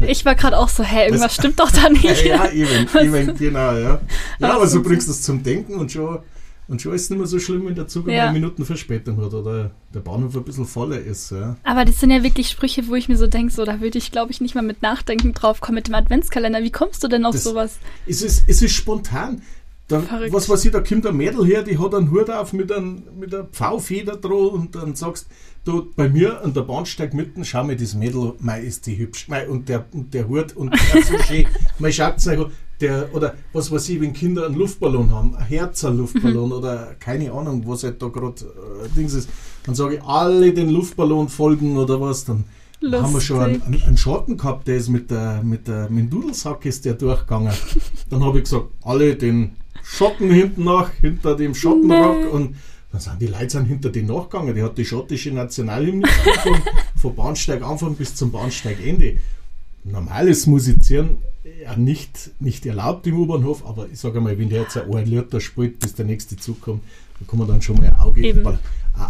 Schmarrn. 0.00 0.10
Ich 0.10 0.24
war 0.24 0.34
gerade 0.34 0.58
auch 0.58 0.68
so, 0.68 0.82
hä, 0.82 1.06
irgendwas 1.06 1.22
das, 1.22 1.34
stimmt 1.34 1.60
doch 1.60 1.70
da 1.70 1.88
nicht. 1.90 2.24
ja, 2.24 2.50
eben, 2.50 2.88
eben 3.02 3.36
genau, 3.36 3.72
ja. 3.72 4.00
Ja, 4.38 4.54
aber 4.54 4.66
so 4.66 4.82
bringst 4.82 5.08
du 5.08 5.12
das 5.12 5.22
zum 5.22 5.42
Denken 5.42 5.74
und 5.74 5.90
schon, 5.92 6.18
und 6.68 6.80
schon 6.80 6.94
ist 6.94 7.04
es 7.04 7.10
nicht 7.10 7.18
mehr 7.18 7.26
so 7.26 7.38
schlimm, 7.38 7.66
wenn 7.66 7.74
der 7.74 7.88
Zug 7.88 8.08
ja. 8.08 8.24
eine 8.24 8.32
Minuten 8.32 8.64
Verspätung 8.64 9.22
hat 9.24 9.34
oder 9.34 9.72
der 9.92 10.00
Bahnhof 10.00 10.36
ein 10.36 10.44
bisschen 10.44 10.66
voller 10.66 11.00
ist. 11.00 11.32
Ja. 11.32 11.56
Aber 11.64 11.84
das 11.84 11.98
sind 11.98 12.10
ja 12.10 12.22
wirklich 12.22 12.48
Sprüche, 12.48 12.86
wo 12.86 12.94
ich 12.94 13.08
mir 13.08 13.16
so 13.16 13.26
denke, 13.26 13.52
so, 13.52 13.64
da 13.64 13.80
würde 13.80 13.98
ich, 13.98 14.12
glaube 14.12 14.30
ich, 14.30 14.40
nicht 14.40 14.54
mal 14.54 14.62
mit 14.62 14.82
Nachdenken 14.82 15.32
drauf 15.32 15.60
kommen 15.60 15.76
mit 15.76 15.88
dem 15.88 15.94
Adventskalender. 15.94 16.62
Wie 16.62 16.70
kommst 16.70 17.02
du 17.02 17.08
denn 17.08 17.24
auf 17.24 17.34
das, 17.34 17.44
sowas? 17.44 17.78
Es 18.06 18.22
ist, 18.22 18.44
es 18.46 18.62
ist 18.62 18.72
spontan. 18.74 19.42
Dann, 19.88 20.06
was 20.30 20.48
weiß 20.48 20.64
ich, 20.64 20.70
da 20.70 20.80
kommt 20.80 21.04
ein 21.04 21.16
Mädel 21.16 21.44
her, 21.44 21.64
die 21.64 21.76
hat 21.76 21.92
einen 21.96 22.12
Hut 22.12 22.30
auf 22.30 22.52
mit, 22.52 22.70
einem, 22.70 23.02
mit 23.18 23.34
einer 23.34 23.44
Pfaufeder 23.44 24.16
drauf 24.16 24.52
und 24.52 24.76
dann 24.76 24.94
sagst 24.94 25.26
du, 25.28 25.34
bei 25.96 26.08
mir 26.08 26.42
an 26.42 26.54
der 26.54 26.62
Bahnsteig 26.62 27.14
mitten, 27.14 27.44
schau 27.44 27.64
mir 27.64 27.76
das 27.76 27.94
Mädel, 27.94 28.34
mei, 28.40 28.60
ist 28.60 28.86
die 28.86 28.96
hübsch, 28.96 29.28
mei, 29.28 29.48
und 29.48 29.68
der, 29.68 29.84
und 29.92 30.14
der 30.14 30.28
Hut 30.28 30.56
und 30.56 30.72
der 30.72 31.02
so 31.02 31.18
schön, 31.18 31.46
mei, 31.78 31.92
schaut's 31.92 32.28
der, 32.80 33.14
oder 33.14 33.34
was 33.52 33.70
weiß 33.70 33.90
ich, 33.90 34.00
wenn 34.00 34.12
Kinder 34.12 34.46
einen 34.46 34.54
Luftballon 34.54 35.10
haben, 35.10 35.34
ein 35.36 35.44
Herzerluftballon 35.44 36.52
oder 36.54 36.94
keine 36.98 37.30
Ahnung, 37.32 37.62
was 37.66 37.84
halt 37.84 38.00
da 38.00 38.08
gerade 38.08 38.42
äh, 38.42 38.88
Dings 38.96 39.12
ist, 39.12 39.28
dann 39.64 39.74
sage 39.74 39.96
ich, 39.96 40.02
alle 40.02 40.52
den 40.52 40.70
Luftballon 40.70 41.28
folgen 41.28 41.76
oder 41.76 42.00
was, 42.00 42.24
dann 42.24 42.44
Lustig. 42.80 43.02
haben 43.02 43.12
wir 43.12 43.20
schon 43.20 43.40
einen, 43.40 43.82
einen, 43.82 43.96
Schatten 43.98 44.38
gehabt, 44.38 44.66
der 44.66 44.76
ist 44.76 44.88
mit 44.88 45.10
der, 45.10 45.42
mit 45.42 45.68
der, 45.68 45.90
mit 45.90 46.04
dem 46.04 46.10
Dudelsack 46.10 46.64
ist 46.64 46.86
der 46.86 46.94
durchgegangen. 46.94 47.52
dann 48.08 48.24
habe 48.24 48.38
ich 48.38 48.44
gesagt, 48.44 48.68
alle 48.82 49.14
den 49.14 49.56
Schotten 49.82 50.30
hinten 50.30 50.64
nach, 50.64 50.90
hinter 50.90 51.36
dem 51.36 51.54
Schottenrock 51.54 52.16
nee. 52.16 52.30
und 52.30 52.56
dann 52.92 53.00
sind 53.00 53.22
die 53.22 53.26
Leute 53.26 53.50
sind 53.50 53.66
hinter 53.66 53.90
den 53.90 54.06
nachgegangen. 54.06 54.54
Die 54.54 54.62
hat 54.62 54.76
die 54.76 54.84
schottische 54.84 55.30
Nationalhymne 55.30 56.08
von, 56.42 56.62
von 56.96 57.14
Bahnsteig 57.14 57.62
Anfang 57.62 57.94
bis 57.94 58.14
zum 58.16 58.32
Bahnsteigende. 58.32 59.18
Normales 59.84 60.46
Musizieren 60.46 61.18
ja 61.62 61.76
nicht, 61.76 62.30
nicht 62.40 62.66
erlaubt 62.66 63.06
im 63.06 63.18
U-Bahnhof, 63.18 63.64
aber 63.66 63.88
ich 63.90 63.98
sage 63.98 64.20
mal, 64.20 64.38
wenn 64.38 64.50
der 64.50 64.62
jetzt 64.62 64.76
ein 64.76 64.90
da 65.30 65.40
spielt, 65.40 65.78
bis 65.78 65.94
der 65.94 66.04
nächste 66.04 66.36
Zug 66.36 66.60
kommt, 66.60 66.82
dann 67.20 67.28
kann 67.28 67.38
man 67.38 67.48
dann 67.48 67.62
schon 67.62 67.76
mal 67.76 67.86
ein 67.86 67.96
Auge, 67.96 68.28
ein 68.28 68.58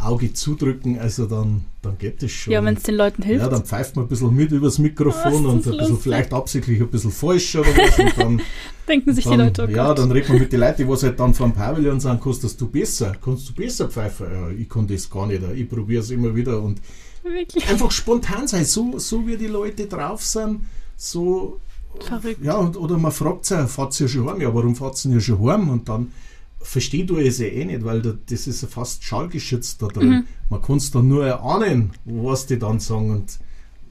Auge 0.04 0.32
zudrücken, 0.32 0.98
also 0.98 1.26
dann, 1.26 1.62
dann 1.82 1.96
geht 1.96 2.22
das 2.22 2.30
schon. 2.30 2.52
Ja, 2.52 2.64
wenn 2.64 2.76
es 2.76 2.82
den 2.82 2.96
Leuten 2.96 3.22
hilft. 3.22 3.42
Ja, 3.42 3.48
dann 3.48 3.64
pfeift 3.64 3.96
man 3.96 4.04
ein 4.04 4.08
bisschen 4.08 4.34
mit 4.34 4.52
übers 4.52 4.78
Mikrofon 4.78 5.46
oh, 5.46 5.50
und 5.50 5.66
ein 5.66 5.76
bisschen, 5.76 5.98
vielleicht 5.98 6.32
absichtlich 6.32 6.80
ein 6.80 6.88
bisschen 6.88 7.10
falsch 7.10 7.56
oder 7.56 7.68
was. 7.68 7.98
Und 7.98 8.18
dann, 8.18 8.42
Denken 8.88 9.14
sich 9.14 9.24
dann, 9.24 9.38
die 9.38 9.44
Leute, 9.44 9.66
oh 9.68 9.70
Ja, 9.70 9.94
dann 9.94 10.10
redet 10.10 10.28
man 10.28 10.38
mit 10.38 10.52
den 10.52 10.60
Leuten, 10.60 10.82
die 10.82 10.88
was 10.88 11.02
halt 11.02 11.18
dann 11.18 11.34
vom 11.34 11.52
Pavillon 11.52 12.00
sagen, 12.00 12.20
kannst 12.22 12.60
du 12.60 12.68
besser, 12.68 13.16
kannst 13.22 13.48
du 13.48 13.54
besser 13.54 13.88
pfeifen? 13.88 14.26
Ja, 14.30 14.50
ich 14.50 14.68
kann 14.68 14.86
das 14.86 15.08
gar 15.08 15.26
nicht, 15.26 15.42
ich 15.54 15.68
probiere 15.68 16.02
es 16.02 16.10
immer 16.10 16.34
wieder 16.34 16.60
und 16.60 16.80
Wirklich? 17.22 17.68
einfach 17.68 17.90
spontan 17.90 18.48
sein, 18.48 18.64
so, 18.64 18.98
so 18.98 19.26
wie 19.26 19.36
die 19.36 19.46
Leute 19.46 19.86
drauf 19.86 20.22
sind, 20.22 20.62
so 20.96 21.60
Verrückt. 21.98 22.42
Ja, 22.44 22.56
und, 22.56 22.76
oder 22.76 22.96
man 22.98 23.12
fragt 23.12 23.44
sich, 23.46 23.58
fahrt 23.68 23.98
ihr 24.00 24.08
schon 24.08 24.28
heim? 24.30 24.40
Ja, 24.40 24.54
warum 24.54 24.76
fahrt 24.76 25.04
ihr 25.04 25.14
ja 25.14 25.20
schon 25.20 25.44
heim? 25.44 25.68
Und 25.68 25.88
dann 25.88 26.12
versteht 26.60 27.10
du 27.10 27.16
es 27.16 27.38
ja 27.38 27.46
eh 27.46 27.64
nicht, 27.64 27.84
weil 27.84 28.02
da, 28.02 28.14
das 28.26 28.46
ist 28.46 28.62
ja 28.62 28.68
fast 28.68 29.02
schallgeschützt 29.02 29.80
da 29.82 29.88
drin. 29.88 30.10
Mhm. 30.10 30.26
Man 30.50 30.62
kann 30.62 30.76
es 30.76 30.90
dann 30.90 31.08
nur 31.08 31.26
erahnen, 31.26 31.92
was 32.04 32.46
die 32.46 32.58
dann 32.58 32.80
sagen. 32.80 33.10
Und 33.10 33.38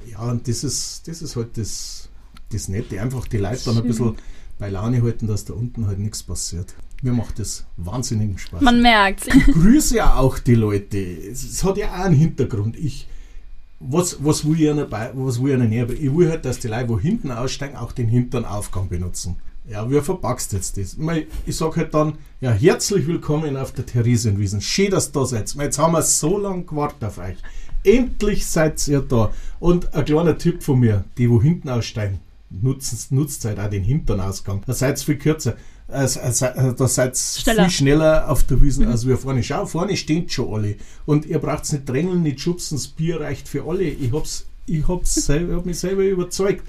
ja, 0.10 0.19
und 0.19 0.47
das 0.47 0.63
ist, 0.63 1.08
das 1.08 1.21
ist 1.21 1.36
halt 1.36 1.58
das, 1.58 2.10
das 2.51 2.67
Nette. 2.67 3.01
Einfach 3.01 3.27
die 3.27 3.38
Leute 3.38 3.62
dann 3.65 3.77
ein 3.77 3.84
bisschen 3.84 4.15
bei 4.58 4.69
Laune 4.69 5.01
halten, 5.01 5.27
dass 5.27 5.45
da 5.45 5.53
unten 5.53 5.88
halt 5.88 5.99
nichts 5.99 6.21
passiert. 6.21 6.75
Mir 7.01 7.13
macht 7.13 7.39
das 7.39 7.65
wahnsinnigen 7.77 8.38
Spaß. 8.38 8.62
Man 8.62 8.82
merkt. 8.82 9.27
Ich 9.27 9.45
grüße 9.47 9.95
ja 9.95 10.15
auch 10.15 10.38
die 10.38 10.55
Leute. 10.55 10.97
Es 10.97 11.63
hat 11.63 11.77
ja 11.77 11.93
auch 11.93 12.05
einen 12.05 12.15
Hintergrund. 12.15 12.77
Ich, 12.77 13.08
was, 13.79 14.23
was 14.23 14.45
will 14.45 14.55
ich 14.55 14.67
ihnen, 14.67 14.86
was 14.91 15.41
will 15.41 15.51
ich 15.51 15.55
ihnen 15.55 15.69
näher? 15.69 15.89
Ich 15.89 16.13
will 16.13 16.29
halt, 16.29 16.43
dass 16.43 16.60
die 16.60 16.67
Leute, 16.67 16.89
wo 16.89 16.99
hinten 16.99 17.32
aussteigen, 17.32 17.77
auch 17.77 17.93
den 17.93 18.10
hinteren 18.10 18.45
Aufgang 18.45 18.89
benutzen. 18.89 19.38
Ja, 19.69 19.89
wie 19.89 20.01
verpackst 20.01 20.53
jetzt 20.53 20.77
das? 20.77 20.97
Ich 21.45 21.55
sage 21.55 21.75
halt 21.75 21.93
dann, 21.93 22.13
ja, 22.41 22.49
herzlich 22.49 23.05
willkommen 23.05 23.55
auf 23.55 23.71
der 23.71 23.86
Theresienwiesen. 23.86 24.62
Schön, 24.62 24.89
dass 24.89 25.10
ihr 25.10 25.12
da 25.12 25.25
seid. 25.25 25.53
Jetzt 25.53 25.77
haben 25.77 25.93
wir 25.93 26.01
so 26.01 26.39
lange 26.39 26.63
gewartet 26.63 27.03
auf 27.03 27.19
euch. 27.19 27.38
Endlich 27.84 28.47
seid 28.47 28.88
ihr 28.88 29.01
da. 29.01 29.32
Und 29.60 29.93
ein 29.93 30.05
kleiner 30.05 30.39
Tipp 30.39 30.63
von 30.63 30.79
mir, 30.79 31.03
die 31.19 31.29
wo 31.29 31.39
hinten 31.39 31.69
aussteigen, 31.69 32.19
nutzt, 32.49 33.12
nutzt 33.12 33.45
halt 33.45 33.60
auch 33.60 33.69
den 33.69 33.84
Hinternausgang. 33.84 34.63
Da 34.65 34.73
seid 34.73 34.99
ihr 34.99 35.05
viel 35.05 35.17
kürzer. 35.19 35.55
Äh, 35.88 36.05
äh, 36.05 36.73
da 36.75 36.88
seid 36.88 37.13
ihr 37.45 37.53
viel 37.53 37.69
schneller 37.69 38.27
auf 38.27 38.43
der 38.45 38.60
Wiesen 38.63 38.86
mhm. 38.86 38.91
als 38.91 39.05
wir 39.05 39.17
vorne. 39.17 39.43
Schau, 39.43 39.67
vorne 39.67 39.95
stehen 39.97 40.27
schon 40.29 40.51
alle. 40.51 40.77
Und 41.05 41.27
ihr 41.27 41.38
braucht 41.38 41.71
nicht 41.71 41.88
drängeln, 41.88 42.23
nicht 42.23 42.39
schubsen, 42.39 42.75
das 42.75 42.88
Bier 42.88 43.21
reicht 43.21 43.47
für 43.47 43.65
alle. 43.65 43.84
Ich 43.84 44.12
hab's, 44.13 44.47
ich 44.65 44.88
hab's 44.88 45.13
selber, 45.13 45.58
hab 45.58 45.67
mich 45.67 45.77
selber 45.77 46.01
überzeugt. 46.01 46.63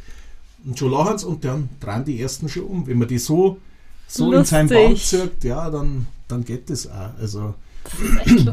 Und 0.64 0.78
schon 0.78 0.90
lachen 0.90 1.18
sie 1.18 1.26
und 1.26 1.44
dann 1.44 1.68
drehen 1.80 2.04
die 2.04 2.20
ersten 2.20 2.48
schon 2.48 2.64
um. 2.64 2.86
Wenn 2.86 2.98
man 2.98 3.08
die 3.08 3.18
so, 3.18 3.58
so 4.06 4.32
in 4.32 4.44
seinem 4.44 4.68
Band 4.68 4.98
zirkt, 4.98 5.44
ja, 5.44 5.70
dann, 5.70 6.06
dann 6.28 6.44
geht 6.44 6.70
das 6.70 6.86
auch. 6.86 7.18
Also, 7.18 7.54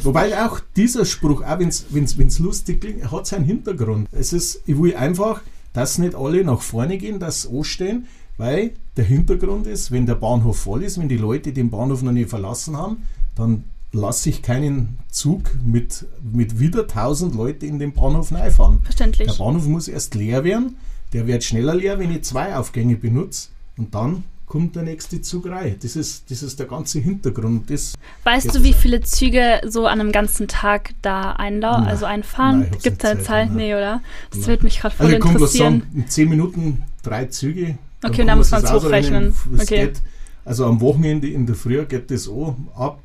Wobei 0.03 0.45
auch 0.45 0.59
dieser 0.75 1.05
Spruch, 1.05 1.43
auch 1.43 1.59
wenn 1.59 1.69
es 1.69 2.39
lustig 2.39 2.81
klingt, 2.81 3.11
hat 3.11 3.27
seinen 3.27 3.45
Hintergrund. 3.45 4.07
Es 4.11 4.33
ist, 4.33 4.61
ich 4.65 4.79
will 4.81 4.95
einfach, 4.95 5.41
dass 5.73 5.97
nicht 5.97 6.15
alle 6.15 6.43
nach 6.43 6.61
vorne 6.61 6.97
gehen, 6.97 7.19
dass 7.19 7.43
sie 7.43 7.49
anstehen, 7.55 8.07
weil 8.37 8.71
der 8.95 9.05
Hintergrund 9.05 9.67
ist, 9.67 9.91
wenn 9.91 10.05
der 10.05 10.15
Bahnhof 10.15 10.59
voll 10.59 10.83
ist, 10.83 10.99
wenn 10.99 11.09
die 11.09 11.17
Leute 11.17 11.51
den 11.51 11.69
Bahnhof 11.69 12.01
noch 12.01 12.11
nicht 12.11 12.29
verlassen 12.29 12.77
haben, 12.77 13.03
dann 13.35 13.63
lasse 13.91 14.29
ich 14.29 14.41
keinen 14.41 14.97
Zug 15.09 15.55
mit, 15.65 16.05
mit 16.21 16.59
wieder 16.59 16.81
1000 16.81 17.35
Leuten 17.35 17.65
in 17.65 17.79
den 17.79 17.93
Bahnhof 17.93 18.31
reinfahren. 18.31 18.79
Verständlich. 18.83 19.27
Der 19.27 19.35
Bahnhof 19.35 19.65
muss 19.67 19.87
erst 19.87 20.15
leer 20.15 20.43
werden. 20.43 20.77
Der 21.13 21.27
wird 21.27 21.43
schneller 21.43 21.75
leer, 21.75 21.99
wenn 21.99 22.11
ich 22.11 22.23
zwei 22.23 22.55
Aufgänge 22.55 22.95
benutze. 22.95 23.49
Und 23.77 23.95
dann 23.95 24.23
kommt 24.47 24.75
der 24.75 24.83
nächste 24.83 25.21
Zug 25.21 25.47
rein. 25.47 25.75
Das 25.81 25.95
ist, 25.95 26.31
das 26.31 26.41
ist 26.41 26.59
der 26.59 26.67
ganze 26.67 26.99
Hintergrund. 26.99 27.69
Das 27.69 27.93
weißt 28.23 28.55
du, 28.55 28.63
wie 28.63 28.73
viele 28.73 29.01
Züge 29.01 29.61
so 29.67 29.85
an 29.85 29.99
einem 29.99 30.11
ganzen 30.11 30.47
Tag 30.47 30.91
da 31.01 31.33
einlau 31.33 31.71
also 31.71 32.05
einfahren? 32.05 32.67
Gibt 32.81 33.03
es 33.03 33.09
eine 33.09 33.21
Zahl? 33.21 33.47
Nee, 33.47 33.75
oder? 33.75 34.01
Das 34.31 34.41
nein. 34.41 34.47
wird 34.47 34.63
mich 34.63 34.79
gerade 34.79 34.95
voll 34.95 35.13
also 35.13 35.27
interessieren. 35.27 35.81
Sagen, 35.81 35.91
in 35.95 36.07
10 36.07 36.29
Minuten 36.29 36.83
drei 37.03 37.25
Züge. 37.25 37.77
Okay, 38.03 38.25
dann 38.25 38.37
muss 38.37 38.51
man 38.51 38.63
es 38.63 38.71
hochrechnen. 38.71 39.35
Okay. 39.53 39.87
Geht, 39.87 40.01
also 40.45 40.65
am 40.65 40.79
Wochenende 40.79 41.27
in 41.27 41.45
der 41.45 41.55
Früh 41.55 41.83
geht 41.85 42.09
das 42.09 42.27
auch 42.27 42.55
ab. 42.75 43.01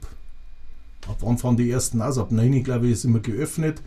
Ab 1.08 1.16
wann 1.20 1.38
fahren 1.38 1.56
die 1.56 1.68
ersten 1.70 2.00
aus? 2.00 2.18
Ab 2.18 2.30
9, 2.30 2.62
glaube 2.62 2.86
ich, 2.86 2.92
ist 2.92 3.04
immer 3.04 3.18
geöffnet. 3.18 3.82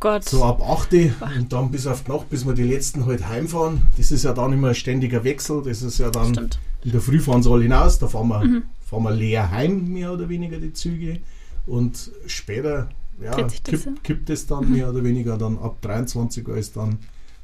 Gott. 0.00 0.24
So 0.24 0.44
ab 0.44 0.62
8 0.62 0.92
und 1.38 1.52
dann 1.52 1.70
bis 1.70 1.86
auf 1.86 2.04
die 2.04 2.12
Nacht, 2.12 2.30
bis 2.30 2.46
wir 2.46 2.54
die 2.54 2.64
letzten 2.64 3.06
halt 3.06 3.26
heimfahren. 3.28 3.82
Das 3.96 4.10
ist 4.10 4.24
ja 4.24 4.32
dann 4.32 4.52
immer 4.52 4.68
ein 4.68 4.74
ständiger 4.74 5.24
Wechsel. 5.24 5.62
Das 5.62 5.82
ist 5.82 5.98
ja 5.98 6.10
dann. 6.10 6.34
Stimmt. 6.34 6.58
In 6.84 6.92
der 6.92 7.00
Früh 7.00 7.18
fahren 7.20 7.42
sie 7.42 7.50
alle 7.50 7.64
hinaus, 7.64 7.98
da 7.98 8.06
fahren 8.06 8.28
wir, 8.28 8.44
mhm. 8.44 8.62
fahren 8.80 9.02
wir 9.02 9.10
leer 9.10 9.50
heim, 9.50 9.92
mehr 9.92 10.12
oder 10.12 10.28
weniger 10.28 10.58
die 10.58 10.72
Züge. 10.72 11.18
Und 11.66 12.12
später 12.26 12.88
ja, 13.20 13.34
kippt, 13.34 14.04
kippt 14.04 14.30
es 14.30 14.46
dann 14.46 14.66
mhm. 14.66 14.72
mehr 14.72 14.90
oder 14.90 15.02
weniger 15.02 15.36
dann 15.36 15.58
ab 15.58 15.82
23 15.82 16.46
Uhr 16.46 16.56
ist 16.56 16.76
dann 16.76 16.98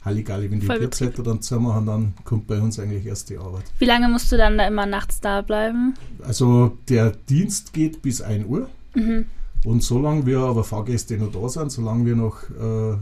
Halligalli, 0.05 0.51
wenn 0.51 0.61
die 0.61 0.67
Bierzeiter 0.67 1.23
dann 1.23 1.41
zumachen, 1.41 1.87
dann 1.87 2.15
kommt 2.25 2.47
bei 2.47 2.61
uns 2.61 2.79
eigentlich 2.79 3.07
erst 3.07 3.31
die 3.31 3.39
Arbeit. 3.39 3.65
Wie 3.79 3.87
lange 3.87 4.09
musst 4.09 4.31
du 4.31 4.37
dann 4.37 4.59
da 4.59 4.67
immer 4.67 4.85
nachts 4.85 5.21
da 5.21 5.41
bleiben? 5.41 5.95
Also 6.23 6.77
der 6.89 7.11
Dienst 7.11 7.73
geht 7.73 8.03
bis 8.03 8.21
1 8.21 8.47
Uhr. 8.47 8.69
Mhm. 8.95 9.27
Und 9.65 9.83
solange 9.83 10.27
wir 10.27 10.41
aber 10.41 10.63
Fahrgäste 10.63 11.17
noch 11.17 11.33
da 11.33 11.49
sind, 11.49 11.73
solange 11.73 12.05
wir 12.05 12.17
noch 12.17 12.43
äh, 12.51 12.97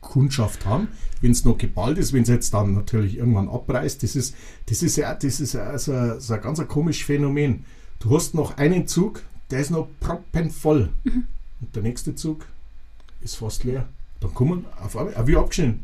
Kundschaft 0.00 0.64
haben, 0.64 0.88
wenn 1.20 1.32
es 1.32 1.44
noch 1.44 1.58
geballt 1.58 1.98
ist, 1.98 2.12
wenn 2.12 2.22
es 2.22 2.28
jetzt 2.28 2.54
dann 2.54 2.74
natürlich 2.74 3.16
irgendwann 3.16 3.48
abreißt, 3.48 4.02
das 4.02 4.14
ist, 4.14 4.34
das 4.66 4.82
ist 4.82 4.96
ja, 4.96 5.12
das 5.14 5.40
ist 5.40 5.54
ja 5.54 5.76
so, 5.76 6.18
so 6.20 6.34
ein 6.34 6.40
ganz 6.40 6.60
ein 6.60 6.68
komisches 6.68 7.04
Phänomen. 7.04 7.64
Du 7.98 8.14
hast 8.14 8.34
noch 8.34 8.56
einen 8.58 8.86
Zug, 8.86 9.22
der 9.50 9.60
ist 9.60 9.70
noch 9.70 9.88
proppenvoll. 10.00 10.90
Mhm. 11.02 11.24
Und 11.60 11.74
der 11.74 11.82
nächste 11.82 12.14
Zug 12.14 12.46
ist 13.22 13.36
fast 13.36 13.64
leer. 13.64 13.88
Dann 14.20 14.32
kommen 14.34 14.66
auf 14.82 14.96
einmal, 14.96 15.26
wie 15.26 15.36
abgeschnitten. 15.36 15.82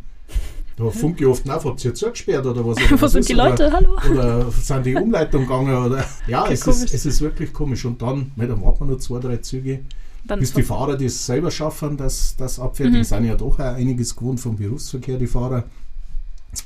Da 0.77 0.89
funke 0.91 1.25
ich 1.25 1.27
oft 1.27 1.45
nach, 1.45 1.63
habt 1.63 1.85
ihr 1.85 1.95
zugesperrt 1.95 2.47
oder 2.47 2.65
was? 2.65 2.79
Oder 2.79 3.01
Wo 3.03 3.07
sind 3.07 3.29
die 3.29 3.35
Leute? 3.35 3.67
Oder, 3.67 3.73
Hallo? 3.73 3.99
Oder 4.11 4.51
sind 4.51 4.87
die 4.87 4.95
Umleitung 4.95 5.43
gegangen? 5.43 5.77
Oder, 5.77 6.05
ja, 6.27 6.47
es 6.49 6.67
ist, 6.67 6.95
es 6.95 7.05
ist 7.05 7.21
wirklich 7.21 7.53
komisch. 7.53 7.85
Und 7.85 8.01
dann, 8.01 8.33
ne, 8.37 8.47
dann 8.47 8.63
warten 8.63 8.81
wir 8.81 8.87
nur 8.87 8.99
zwei, 8.99 9.19
drei 9.19 9.37
Züge, 9.39 9.81
dann 10.25 10.41
bis 10.41 10.53
die 10.53 10.63
Fahrer 10.63 10.97
das 10.97 11.27
selber 11.27 11.51
schaffen, 11.51 11.97
das, 11.97 12.37
das 12.37 12.59
abfertigen. 12.59 13.01
Mhm. 13.01 13.05
sind 13.05 13.25
ja 13.25 13.37
doch 13.37 13.59
einiges 13.59 14.15
gewohnt 14.17 14.41
vom 14.41 14.57
Berufsverkehr, 14.57 15.19
die 15.19 15.27
Fahrer. 15.27 15.65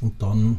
Und 0.01 0.21
dann 0.21 0.59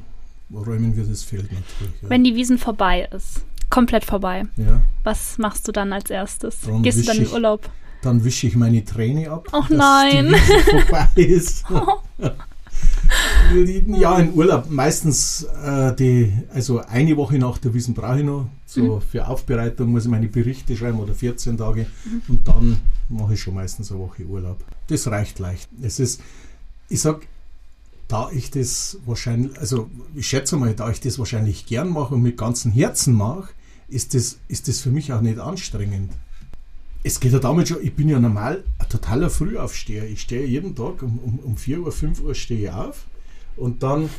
räumen 0.54 0.96
wir 0.96 1.04
das 1.04 1.24
Feld 1.24 1.52
natürlich. 1.52 2.02
Ja. 2.02 2.10
Wenn 2.10 2.24
die 2.24 2.36
Wiesen 2.36 2.58
vorbei 2.58 3.08
ist, 3.12 3.42
komplett 3.70 4.06
vorbei, 4.06 4.46
ja. 4.58 4.82
was 5.04 5.38
machst 5.38 5.68
du 5.68 5.72
dann 5.72 5.94
als 5.94 6.10
erstes? 6.10 6.62
Dann 6.62 6.84
Gehst 6.84 7.00
du 7.00 7.04
dann 7.04 7.18
in 7.18 7.32
Urlaub? 7.32 7.70
Dann 8.02 8.24
wische 8.24 8.48
ich 8.48 8.56
meine 8.56 8.86
Träne 8.86 9.32
ab. 9.32 9.48
Ach 9.52 9.70
nein! 9.70 10.28
Die 10.28 10.82
vorbei 10.82 11.10
ist. 11.16 11.66
ja, 13.88 14.20
in 14.20 14.34
Urlaub. 14.34 14.70
Meistens 14.70 15.44
äh, 15.64 15.96
die, 15.96 16.34
also 16.54 16.80
eine 16.80 17.18
Woche 17.18 17.38
nach 17.38 17.58
der 17.58 17.74
Wiesen 17.74 17.94
brauche 17.94 18.20
ich 18.20 18.26
noch. 18.26 18.48
So 18.66 18.96
mhm. 18.96 19.02
für 19.02 19.28
Aufbereitung 19.28 19.92
muss 19.92 20.06
ich 20.06 20.12
meine 20.12 20.28
Berichte 20.28 20.76
schreiben 20.76 21.00
oder 21.00 21.14
14 21.14 21.58
Tage. 21.58 21.86
Mhm. 22.06 22.22
Und 22.28 22.48
dann 22.48 22.78
mache 23.10 23.34
ich 23.34 23.42
schon 23.42 23.54
meistens 23.54 23.92
eine 23.92 24.00
Woche 24.00 24.24
Urlaub. 24.24 24.64
Das 24.88 25.08
reicht 25.08 25.40
leicht. 25.40 25.70
Es 25.82 26.00
ist, 26.00 26.22
ich 26.90 27.02
sag, 27.02 27.28
da 28.08 28.30
ich 28.32 28.52
das 28.52 28.98
wahrscheinlich, 29.06 29.58
also 29.60 29.90
ich 30.16 30.28
schätze 30.28 30.58
mal, 30.58 30.74
da 30.74 30.90
ich 30.90 31.00
das 31.00 31.20
wahrscheinlich 31.20 31.66
gern 31.66 31.90
mache 31.90 32.16
und 32.16 32.22
mit 32.22 32.38
ganzem 32.38 32.72
Herzen 32.72 33.14
mache, 33.14 33.50
ist 33.88 34.14
das, 34.14 34.38
ist 34.48 34.68
das 34.68 34.80
für 34.80 34.90
mich 34.90 35.14
auch 35.14 35.22
nicht 35.22 35.40
anstrengend 35.40 36.12
es 37.06 37.20
geht 37.20 37.34
ja 37.34 37.40
damit 37.40 37.68
schon, 37.68 37.84
ich 37.84 37.94
bin 37.94 38.10
ja 38.10 38.20
normal 38.20 38.64
ein 38.80 38.90
totaler 38.90 39.30
Frühaufsteher. 39.30 40.10
Ich 40.10 40.22
stehe 40.22 40.44
jeden 40.44 40.76
Tag 40.76 41.04
um, 41.04 41.20
um, 41.20 41.38
um 41.38 41.56
4 41.56 41.82
Uhr, 41.82 41.92
5 41.92 42.22
Uhr 42.22 42.34
stehe 42.34 42.64
ich 42.64 42.72
auf 42.72 43.06
und 43.58 43.84
dann, 43.84 44.10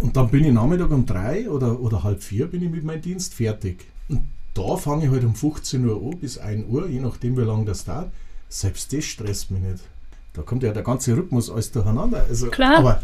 und 0.00 0.16
dann 0.16 0.30
bin 0.30 0.44
ich 0.44 0.52
Nachmittag 0.52 0.90
um 0.90 1.06
3 1.06 1.50
oder, 1.50 1.80
oder 1.80 2.02
halb 2.02 2.22
4 2.22 2.46
bin 2.46 2.62
ich 2.62 2.70
mit 2.70 2.84
meinem 2.84 3.02
Dienst 3.02 3.34
fertig. 3.34 3.86
Und 4.08 4.22
da 4.54 4.76
fange 4.76 5.06
ich 5.06 5.10
halt 5.10 5.24
um 5.24 5.34
15 5.34 5.84
Uhr 5.84 6.12
an 6.12 6.18
bis 6.18 6.38
1 6.38 6.66
Uhr, 6.68 6.88
je 6.88 7.00
nachdem 7.00 7.36
wie 7.36 7.42
lange 7.42 7.64
das 7.64 7.84
dauert. 7.84 8.10
Selbst 8.48 8.92
das 8.92 9.04
stresst 9.04 9.50
mich 9.50 9.60
nicht. 9.60 9.84
Da 10.32 10.42
kommt 10.42 10.62
ja 10.62 10.72
der 10.72 10.82
ganze 10.82 11.16
Rhythmus 11.16 11.50
alles 11.50 11.70
durcheinander. 11.72 12.24
Also, 12.28 12.48
Klar. 12.48 12.78
Aber 12.78 13.02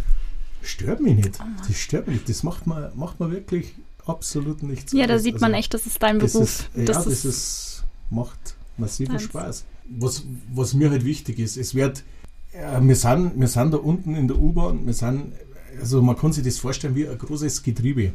stört 0.62 1.00
mich 1.00 1.16
nicht. 1.16 1.38
Das 1.66 1.76
stört 1.76 2.06
mich 2.06 2.16
nicht. 2.16 2.28
Das 2.28 2.42
macht 2.42 2.66
man, 2.66 2.96
macht 2.96 3.20
man 3.20 3.30
wirklich 3.30 3.74
absolut 4.06 4.62
nichts. 4.62 4.92
Ja, 4.92 5.06
da 5.06 5.18
sieht 5.18 5.34
also, 5.34 5.46
man 5.46 5.54
echt, 5.54 5.74
das 5.74 5.86
ist 5.86 6.02
dein 6.02 6.18
Beruf. 6.18 6.32
Das 6.32 6.50
ist, 6.50 6.68
das 6.74 6.96
ja, 6.96 7.04
das 7.04 7.24
ist, 7.24 7.84
macht 8.10 8.56
massiven 8.76 9.18
Spaß. 9.18 9.64
Was, 9.88 10.24
was 10.52 10.74
mir 10.74 10.90
halt 10.90 11.04
wichtig 11.04 11.38
ist, 11.38 11.56
es 11.56 11.74
wird, 11.74 12.04
äh, 12.52 12.80
wir, 12.80 12.96
sind, 12.96 13.38
wir 13.38 13.48
sind 13.48 13.74
da 13.74 13.78
unten 13.78 14.14
in 14.14 14.28
der 14.28 14.38
U-Bahn, 14.38 14.86
wir 14.86 14.94
sind, 14.94 15.32
also 15.80 16.02
man 16.02 16.16
kann 16.16 16.32
sich 16.32 16.44
das 16.44 16.58
vorstellen 16.58 16.94
wie 16.94 17.08
ein 17.08 17.18
großes 17.18 17.62
Getriebe. 17.62 18.12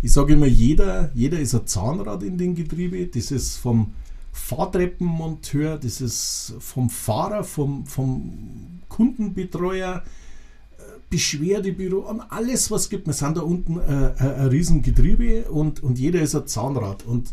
Ich 0.00 0.12
sage 0.12 0.34
immer, 0.34 0.46
jeder, 0.46 1.10
jeder 1.14 1.38
ist 1.38 1.54
ein 1.54 1.66
Zahnrad 1.66 2.22
in 2.22 2.38
dem 2.38 2.54
Getriebe, 2.54 3.06
das 3.06 3.30
ist 3.30 3.56
vom 3.56 3.92
Fahrtreppenmonteur, 4.32 5.78
das 5.78 6.00
ist 6.00 6.54
vom 6.58 6.88
Fahrer, 6.88 7.44
vom, 7.44 7.86
vom 7.86 8.80
Kundenbetreuer, 8.88 10.02
äh, 10.78 10.82
Beschwerdebüro, 11.10 12.06
an 12.06 12.22
alles, 12.28 12.70
was 12.70 12.82
es 12.82 12.90
gibt. 12.90 13.06
Wir 13.06 13.12
sind 13.12 13.36
da 13.36 13.42
unten 13.42 13.78
äh, 13.78 14.14
ein, 14.16 14.34
ein 14.34 14.46
riesen 14.48 14.82
Getriebe 14.82 15.50
und, 15.50 15.82
und 15.82 15.98
jeder 15.98 16.22
ist 16.22 16.34
ein 16.34 16.46
Zahnrad. 16.46 17.04
Und 17.04 17.32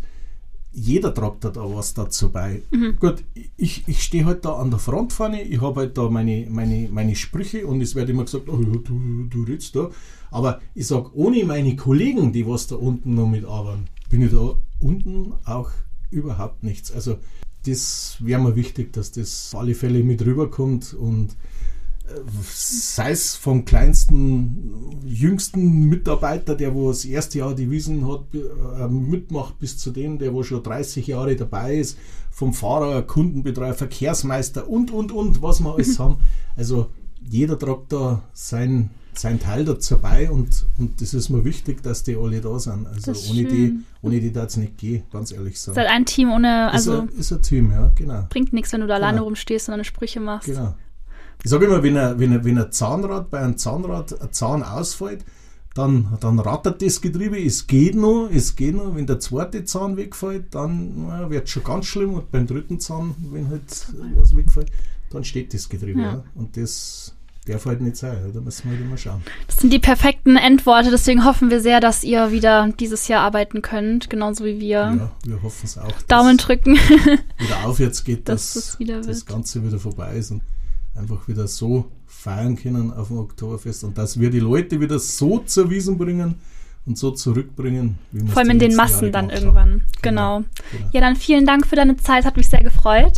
jeder 0.71 1.13
tragt 1.13 1.43
da 1.45 1.53
was 1.55 1.93
dazu 1.93 2.29
bei. 2.29 2.61
Mhm. 2.71 2.97
Gut, 2.99 3.23
ich, 3.57 3.83
ich 3.87 4.03
stehe 4.03 4.25
halt 4.25 4.45
da 4.45 4.53
an 4.53 4.69
der 4.69 4.79
Front 4.79 5.13
vorne, 5.13 5.41
ich 5.41 5.61
habe 5.61 5.81
halt 5.81 5.97
da 5.97 6.09
meine, 6.09 6.47
meine, 6.49 6.87
meine 6.91 7.15
Sprüche 7.15 7.65
und 7.65 7.81
es 7.81 7.95
wird 7.95 8.09
immer 8.09 8.25
gesagt, 8.25 8.49
oh 8.49 8.59
ja, 8.59 8.77
du, 8.83 9.25
du 9.29 9.43
redest 9.43 9.75
da. 9.75 9.89
Aber 10.31 10.61
ich 10.75 10.87
sage, 10.87 11.09
ohne 11.13 11.43
meine 11.45 11.75
Kollegen, 11.75 12.31
die 12.31 12.47
was 12.47 12.67
da 12.67 12.75
unten 12.75 13.15
noch 13.15 13.27
mitarbeiten, 13.27 13.87
bin 14.09 14.21
ich 14.21 14.31
da 14.31 14.55
unten 14.79 15.33
auch 15.45 15.71
überhaupt 16.11 16.63
nichts. 16.63 16.91
Also 16.91 17.17
das 17.65 18.17
wäre 18.19 18.41
mir 18.41 18.55
wichtig, 18.55 18.93
dass 18.93 19.11
das 19.11 19.53
auf 19.53 19.61
alle 19.61 19.75
Fälle 19.75 20.03
mit 20.03 20.25
rüberkommt 20.25 20.93
und 20.93 21.35
sei 22.43 23.11
es 23.11 23.35
vom 23.35 23.65
kleinsten, 23.65 25.01
jüngsten 25.05 25.85
Mitarbeiter, 25.85 26.55
der 26.55 26.73
wo 26.73 26.89
das 26.89 27.05
erste 27.05 27.39
Jahr 27.39 27.55
die 27.55 27.69
Wiesen 27.69 28.07
hat, 28.07 28.25
äh, 28.33 28.87
mitmacht, 28.87 29.59
bis 29.59 29.77
zu 29.77 29.91
dem, 29.91 30.19
der 30.19 30.33
wo 30.33 30.43
schon 30.43 30.63
30 30.63 31.07
Jahre 31.07 31.35
dabei 31.35 31.77
ist, 31.77 31.97
vom 32.31 32.53
Fahrer, 32.53 33.01
Kundenbetreuer, 33.01 33.73
Verkehrsmeister 33.73 34.67
und, 34.69 34.91
und, 34.91 35.11
und, 35.11 35.41
was 35.41 35.59
wir 35.61 35.73
alles 35.73 35.99
haben. 35.99 36.17
Also 36.55 36.89
jeder 37.21 37.59
tragt 37.59 37.91
da 37.91 38.23
sein, 38.33 38.89
sein 39.13 39.39
Teil 39.39 39.65
dazu 39.65 39.97
bei 39.97 40.29
und, 40.31 40.65
und 40.77 41.01
das 41.01 41.13
ist 41.13 41.29
mir 41.29 41.43
wichtig, 41.43 41.83
dass 41.83 42.03
die 42.03 42.15
alle 42.15 42.41
da 42.41 42.57
sind. 42.59 42.87
Also 42.87 43.11
ohne 43.29 43.43
die, 43.43 43.79
ohne 44.01 44.19
die 44.19 44.31
da 44.31 44.45
es 44.45 44.57
nicht 44.57 44.77
gehen, 44.77 45.03
ganz 45.11 45.31
ehrlich 45.31 45.59
sagen. 45.59 45.77
Ist 45.77 45.85
halt 45.85 45.89
ein 45.89 46.05
Team 46.05 46.31
ohne, 46.31 46.71
also. 46.71 46.93
Ist 46.93 46.99
ein, 46.99 47.19
ist 47.19 47.31
ein 47.31 47.41
Team, 47.41 47.71
ja, 47.71 47.91
genau. 47.95 48.25
Bringt 48.29 48.53
nichts, 48.53 48.71
wenn 48.71 48.81
du 48.81 48.87
da 48.87 48.95
genau. 48.95 49.07
alleine 49.07 49.21
rumstehst 49.21 49.67
und 49.67 49.73
deine 49.73 49.83
Sprüche 49.83 50.19
machst. 50.19 50.47
Genau. 50.47 50.73
Ich 51.43 51.49
sage 51.49 51.65
immer, 51.65 51.83
wenn 51.83 51.97
ein, 51.97 52.19
wenn, 52.19 52.33
ein, 52.33 52.43
wenn 52.43 52.57
ein 52.57 52.71
Zahnrad 52.71 53.29
bei 53.29 53.39
einem 53.39 53.57
Zahnrad 53.57 54.21
ein 54.21 54.31
Zahn 54.31 54.63
ausfällt, 54.63 55.23
dann, 55.73 56.17
dann 56.19 56.39
rattert 56.39 56.81
das 56.81 56.99
Getriebe, 56.99 57.41
es 57.41 57.67
geht 57.67 57.95
noch, 57.95 58.29
es 58.31 58.55
geht 58.55 58.75
noch. 58.75 58.95
Wenn 58.95 59.07
der 59.07 59.19
zweite 59.19 59.63
Zahn 59.63 59.95
wegfällt, 59.97 60.53
dann 60.55 61.29
wird 61.29 61.45
es 61.45 61.51
schon 61.51 61.63
ganz 61.63 61.85
schlimm. 61.85 62.13
Und 62.15 62.31
beim 62.31 62.47
dritten 62.47 62.79
Zahn, 62.79 63.15
wenn 63.31 63.49
halt 63.49 63.87
was 64.15 64.35
wegfällt, 64.35 64.71
dann 65.11 65.23
steht 65.23 65.53
das 65.53 65.69
Getriebe. 65.69 66.01
Ja. 66.01 66.11
Ja. 66.13 66.23
Und 66.35 66.57
das 66.57 67.13
darf 67.45 67.65
halt 67.65 67.81
nicht 67.81 67.95
sein. 67.95 68.17
Da 68.33 68.41
müssen 68.41 68.69
wir 68.69 68.77
halt 68.77 68.85
immer 68.85 68.97
schauen. 68.97 69.21
Das 69.47 69.57
sind 69.57 69.71
die 69.71 69.79
perfekten 69.79 70.35
Endworte. 70.35 70.91
Deswegen 70.91 71.23
hoffen 71.23 71.49
wir 71.49 71.61
sehr, 71.61 71.79
dass 71.79 72.03
ihr 72.03 72.31
wieder 72.31 72.73
dieses 72.79 73.07
Jahr 73.07 73.21
arbeiten 73.21 73.61
könnt, 73.61 74.09
genauso 74.09 74.43
wie 74.45 74.59
wir. 74.59 74.77
Ja, 74.77 75.11
wir 75.23 75.41
hoffen 75.41 75.65
es 75.65 75.77
auch. 75.77 76.01
Daumen 76.03 76.37
drücken. 76.37 76.73
wieder 77.37 77.65
aufwärts 77.65 78.03
geht, 78.03 78.27
dass, 78.27 78.53
dass 78.53 78.77
das, 78.79 79.07
das 79.07 79.25
Ganze 79.25 79.63
wieder 79.65 79.79
vorbei 79.79 80.15
ist 80.15 80.31
und 80.31 80.41
einfach 80.95 81.27
wieder 81.27 81.47
so 81.47 81.91
feiern 82.05 82.55
können 82.55 82.91
auf 82.91 83.07
dem 83.07 83.17
Oktoberfest 83.17 83.83
und 83.83 83.97
dass 83.97 84.19
wir 84.19 84.29
die 84.29 84.39
Leute 84.39 84.79
wieder 84.81 84.99
so 84.99 85.39
zur 85.39 85.69
Wiesen 85.69 85.97
bringen 85.97 86.35
und 86.85 86.97
so 86.97 87.11
zurückbringen. 87.11 87.99
Wie 88.11 88.27
Vor 88.27 88.39
allem 88.39 88.51
in 88.51 88.59
den 88.59 88.75
Massen 88.75 89.11
dann 89.11 89.29
irgendwann. 89.29 89.83
Genau. 90.01 90.39
Genau. 90.39 90.43
genau. 90.71 90.89
Ja, 90.91 91.01
dann 91.01 91.15
vielen 91.15 91.45
Dank 91.45 91.67
für 91.67 91.75
deine 91.75 91.97
Zeit, 91.97 92.25
hat 92.25 92.35
mich 92.35 92.47
sehr 92.47 92.61
gefreut. 92.61 93.13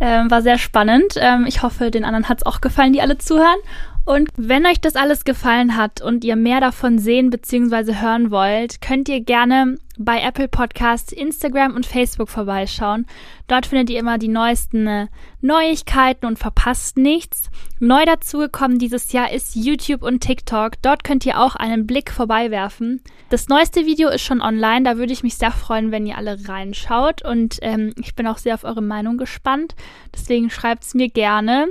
Ähm, 0.00 0.30
war 0.30 0.40
sehr 0.40 0.58
spannend. 0.58 1.14
Ähm, 1.16 1.44
ich 1.46 1.62
hoffe, 1.62 1.90
den 1.90 2.04
anderen 2.04 2.28
hat 2.28 2.38
es 2.38 2.46
auch 2.46 2.60
gefallen, 2.60 2.92
die 2.92 3.02
alle 3.02 3.18
zuhören. 3.18 3.58
Und 4.04 4.28
wenn 4.36 4.66
euch 4.66 4.80
das 4.80 4.96
alles 4.96 5.24
gefallen 5.24 5.76
hat 5.76 6.00
und 6.00 6.24
ihr 6.24 6.36
mehr 6.36 6.60
davon 6.60 6.98
sehen 6.98 7.30
bzw. 7.30 8.00
hören 8.00 8.30
wollt, 8.30 8.80
könnt 8.80 9.08
ihr 9.08 9.20
gerne 9.20 9.76
bei 9.98 10.20
Apple 10.22 10.48
Podcasts, 10.48 11.12
Instagram 11.12 11.76
und 11.76 11.84
Facebook 11.84 12.30
vorbeischauen. 12.30 13.06
Dort 13.46 13.66
findet 13.66 13.90
ihr 13.90 14.00
immer 14.00 14.16
die 14.16 14.28
neuesten 14.28 14.86
äh, 14.86 15.06
Neuigkeiten 15.42 16.24
und 16.24 16.38
verpasst 16.38 16.96
nichts. 16.96 17.50
Neu 17.78 18.06
dazugekommen 18.06 18.78
dieses 18.78 19.12
Jahr 19.12 19.30
ist 19.30 19.54
YouTube 19.54 20.02
und 20.02 20.20
TikTok. 20.20 20.80
Dort 20.80 21.04
könnt 21.04 21.26
ihr 21.26 21.38
auch 21.38 21.54
einen 21.54 21.86
Blick 21.86 22.10
vorbeiwerfen. 22.10 23.02
Das 23.28 23.48
neueste 23.48 23.84
Video 23.84 24.08
ist 24.08 24.22
schon 24.22 24.40
online. 24.40 24.84
Da 24.84 24.96
würde 24.96 25.12
ich 25.12 25.22
mich 25.22 25.36
sehr 25.36 25.52
freuen, 25.52 25.92
wenn 25.92 26.06
ihr 26.06 26.16
alle 26.16 26.48
reinschaut. 26.48 27.22
Und 27.22 27.58
ähm, 27.60 27.92
ich 28.00 28.14
bin 28.14 28.26
auch 28.26 28.38
sehr 28.38 28.54
auf 28.54 28.64
eure 28.64 28.82
Meinung 28.82 29.18
gespannt. 29.18 29.74
Deswegen 30.14 30.48
schreibt 30.48 30.84
es 30.84 30.94
mir 30.94 31.10
gerne. 31.10 31.68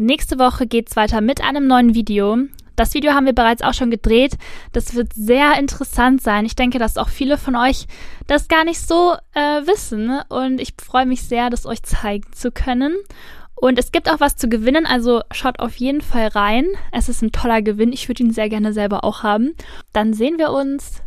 Nächste 0.00 0.38
Woche 0.38 0.66
geht's 0.66 0.96
weiter 0.96 1.20
mit 1.20 1.42
einem 1.42 1.66
neuen 1.66 1.94
Video. 1.94 2.38
Das 2.74 2.94
Video 2.94 3.12
haben 3.12 3.26
wir 3.26 3.34
bereits 3.34 3.60
auch 3.60 3.74
schon 3.74 3.90
gedreht. 3.90 4.38
Das 4.72 4.94
wird 4.94 5.12
sehr 5.12 5.58
interessant 5.58 6.22
sein. 6.22 6.46
Ich 6.46 6.56
denke, 6.56 6.78
dass 6.78 6.96
auch 6.96 7.10
viele 7.10 7.36
von 7.36 7.54
euch 7.54 7.86
das 8.26 8.48
gar 8.48 8.64
nicht 8.64 8.80
so 8.80 9.12
äh, 9.34 9.66
wissen. 9.66 10.22
Und 10.30 10.58
ich 10.58 10.72
freue 10.82 11.04
mich 11.04 11.24
sehr, 11.24 11.50
das 11.50 11.66
euch 11.66 11.82
zeigen 11.82 12.32
zu 12.32 12.50
können. 12.50 12.96
Und 13.54 13.78
es 13.78 13.92
gibt 13.92 14.10
auch 14.10 14.20
was 14.20 14.36
zu 14.36 14.48
gewinnen, 14.48 14.86
also 14.86 15.20
schaut 15.32 15.60
auf 15.60 15.76
jeden 15.76 16.00
Fall 16.00 16.28
rein. 16.28 16.66
Es 16.92 17.10
ist 17.10 17.20
ein 17.20 17.30
toller 17.30 17.60
Gewinn. 17.60 17.92
Ich 17.92 18.08
würde 18.08 18.22
ihn 18.22 18.32
sehr 18.32 18.48
gerne 18.48 18.72
selber 18.72 19.04
auch 19.04 19.22
haben. 19.22 19.54
Dann 19.92 20.14
sehen 20.14 20.38
wir 20.38 20.50
uns 20.50 21.02